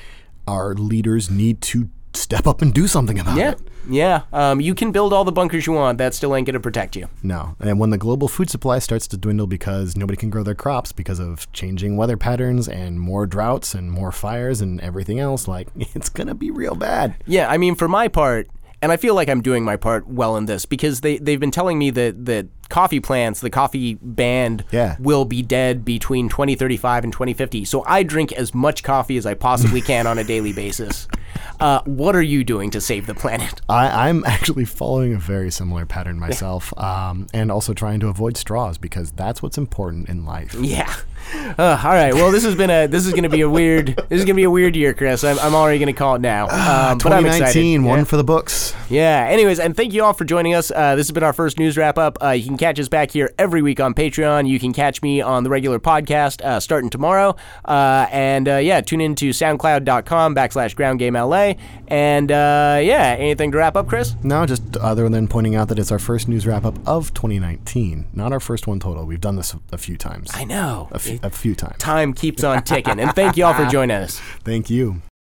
our 0.49 0.75
leaders 0.75 1.31
need 1.31 1.61
to 1.63 1.89
step 2.15 2.47
up 2.47 2.63
and 2.63 2.73
do 2.73 2.87
something 2.89 3.19
about 3.19 3.37
Yeah. 3.37 3.51
it. 3.53 3.61
Yeah. 3.89 4.23
Um, 4.33 4.61
you 4.61 4.75
can 4.75 4.91
build 4.91 5.13
all 5.13 5.23
the 5.23 5.31
bunkers 5.33 5.67
you 5.67 5.75
want. 5.75 5.99
That 5.99 6.15
still 6.15 6.35
ain't 6.35 6.47
going 6.47 6.55
to 6.55 6.61
protect 6.61 6.97
you. 6.97 7.09
No. 7.23 7.55
And 7.61 7.79
when 7.79 7.91
the 7.91 7.99
global 7.99 8.27
food 8.27 8.49
supply 8.51 8.79
starts 8.81 9.07
to 9.09 9.17
dwindle 9.19 9.47
because 9.47 9.97
nobody 9.97 10.17
can 10.17 10.31
grow 10.31 10.43
their 10.43 10.55
crops 10.55 10.91
because 10.93 11.21
of 11.21 11.51
changing 11.53 11.97
weather 11.97 12.17
patterns 12.17 12.69
and 12.69 12.99
more 12.99 13.27
droughts 13.27 13.75
and 13.75 13.93
more 13.93 14.11
fires 14.11 14.61
and 14.63 14.81
everything 14.81 15.21
else, 15.21 15.47
like, 15.47 15.69
it's 15.95 16.09
going 16.09 16.27
to 16.27 16.35
be 16.35 16.51
real 16.51 16.75
bad. 16.75 17.15
Yeah, 17.27 17.49
I 17.49 17.59
mean, 17.59 17.75
for 17.77 17.87
my 17.87 18.09
part, 18.09 18.49
and 18.83 18.93
I 18.93 18.97
feel 18.97 19.15
like 19.15 19.29
I'm 19.29 19.41
doing 19.43 19.65
my 19.65 19.77
part 19.77 20.07
well 20.09 20.37
in 20.37 20.47
this 20.47 20.67
because 20.67 21.01
they 21.01 21.19
they've 21.19 21.41
been 21.41 21.51
telling 21.51 21.79
me 21.79 21.91
that 21.91 22.25
that 22.27 22.47
coffee 22.69 22.99
plants, 23.01 23.41
the 23.41 23.51
coffee 23.51 23.95
band, 24.03 24.65
Yeah. 24.73 24.97
will 24.99 25.25
be 25.25 25.41
dead 25.41 25.85
between 25.85 26.29
2035 26.29 27.05
and 27.05 27.13
2050. 27.13 27.65
So 27.65 27.85
I 27.87 28.03
drink 28.03 28.33
as 28.33 28.53
much 28.55 28.83
coffee 28.83 29.17
as 29.17 29.25
I 29.25 29.35
possibly 29.35 29.81
can 29.81 30.07
on 30.09 30.19
a 30.19 30.25
daily 30.25 30.53
basis. 30.53 31.07
Uh, 31.61 31.81
what 31.85 32.15
are 32.15 32.23
you 32.23 32.45
doing 32.45 32.71
to 32.71 32.81
save 32.83 33.07
the 33.07 33.15
planet? 33.15 33.61
I, 33.69 34.09
I'm 34.09 34.25
actually 34.27 34.67
following 34.67 35.15
a 35.15 35.19
very 35.19 35.51
similar 35.51 35.87
pattern 35.87 36.19
myself, 36.19 36.77
um, 36.79 37.27
and 37.33 37.51
also 37.51 37.73
trying 37.73 38.01
to 38.01 38.09
avoid 38.09 38.37
straws 38.37 38.77
because 38.77 39.11
that's 39.13 39.43
what's 39.43 39.57
important 39.57 40.09
in 40.11 40.27
life. 40.27 40.55
Yeah. 40.55 40.95
Uh, 41.59 41.81
all 41.83 41.91
right. 41.93 42.13
Well, 42.13 42.31
this 42.33 42.45
has 42.45 42.55
been 42.55 42.69
a 42.69 42.87
this 42.87 43.07
is 43.07 43.13
going 43.13 43.23
to 43.23 43.29
be 43.31 43.41
a 43.41 43.49
weird 43.49 43.87
this 44.09 44.19
is 44.21 44.25
going 44.25 44.35
to 44.35 44.35
be 44.35 44.43
a 44.43 44.51
weird 44.51 44.77
year, 44.77 44.93
Chris. 44.93 45.25
I'm, 45.25 45.39
I'm 45.39 45.55
already 45.55 45.79
going 45.79 45.87
to 45.87 45.99
call 45.99 46.17
it 46.17 46.21
now. 46.21 46.45
Um, 46.49 46.51
I'm 46.53 46.97
excited. 46.97 47.03
2019, 47.03 47.83
Yeah. 47.83 47.89
one 47.89 48.05
for 48.05 48.17
the 48.19 48.25
books. 48.25 48.75
Yeah. 48.91 49.27
Anyways, 49.31 49.59
and 49.59 49.75
thank 49.75 49.95
you 49.95 50.05
all 50.05 50.13
for 50.13 50.25
joining 50.27 50.55
us. 50.55 50.71
Uh, 50.71 50.97
this 50.97 51.07
has 51.07 51.13
been 51.13 51.23
our 51.23 51.33
first 51.33 51.59
news 51.59 51.79
wrap 51.79 51.97
up. 51.97 52.19
Uh, 52.23 52.31
you 52.31 52.45
can 52.45 52.59
catch 52.59 52.79
us 52.79 52.89
back 52.89 53.11
here 53.11 53.33
every 53.39 53.63
week 53.63 53.81
on 53.81 53.95
Patreon. 53.95 54.47
You 54.47 54.59
can 54.61 54.75
catch 54.75 55.01
me 55.01 55.23
on 55.23 55.45
the 55.45 55.51
regular 55.51 55.79
podcast 55.81 56.43
uh, 56.45 56.61
starting 56.61 56.91
tomorrow. 56.91 57.35
Uh, 57.65 58.07
and 58.11 58.49
uh, 58.49 58.57
yeah, 58.57 58.83
tune 58.83 59.01
in 59.01 59.15
to 59.15 59.31
soundcloud.com 59.31 60.35
backslash 60.35 60.75
ground 60.75 60.99
game 60.99 61.15
LA. 61.15 61.55
And 61.89 62.31
uh, 62.31 62.79
yeah, 62.83 63.17
anything 63.19 63.51
to 63.53 63.59
wrap 63.59 63.77
up, 63.77 63.89
Chris? 63.89 64.15
No, 64.23 64.45
just 64.45 64.77
other 64.77 65.09
than 65.09 65.27
pointing 65.29 65.55
out 65.55 65.69
that 65.69 65.79
it's 65.79 65.91
our 65.93 65.99
first 65.99 66.29
news 66.29 66.47
wrap 66.47 66.65
up 66.67 66.77
of 66.87 67.15
2019, 67.15 68.09
not 68.13 68.33
our 68.33 68.41
first 68.41 68.67
one 68.67 68.79
total. 68.81 69.05
We've 69.07 69.21
done 69.21 69.37
this 69.37 69.55
a, 69.73 69.79
few 69.79 69.97
times. 69.97 70.31
I 70.35 70.45
know. 70.45 70.89
A, 70.93 70.97
f- 70.97 71.16
a 71.23 71.31
few 71.31 71.55
times. 71.55 71.79
Time 71.79 72.13
keeps 72.13 72.45
on 72.45 72.63
ticking. 72.63 73.01
And 73.01 73.13
thank 73.15 73.37
you 73.37 73.45
all 73.45 73.55
for 73.55 73.67
joining 73.71 73.97
us. 73.97 74.21
Thank 74.45 74.71
you. 74.71 75.03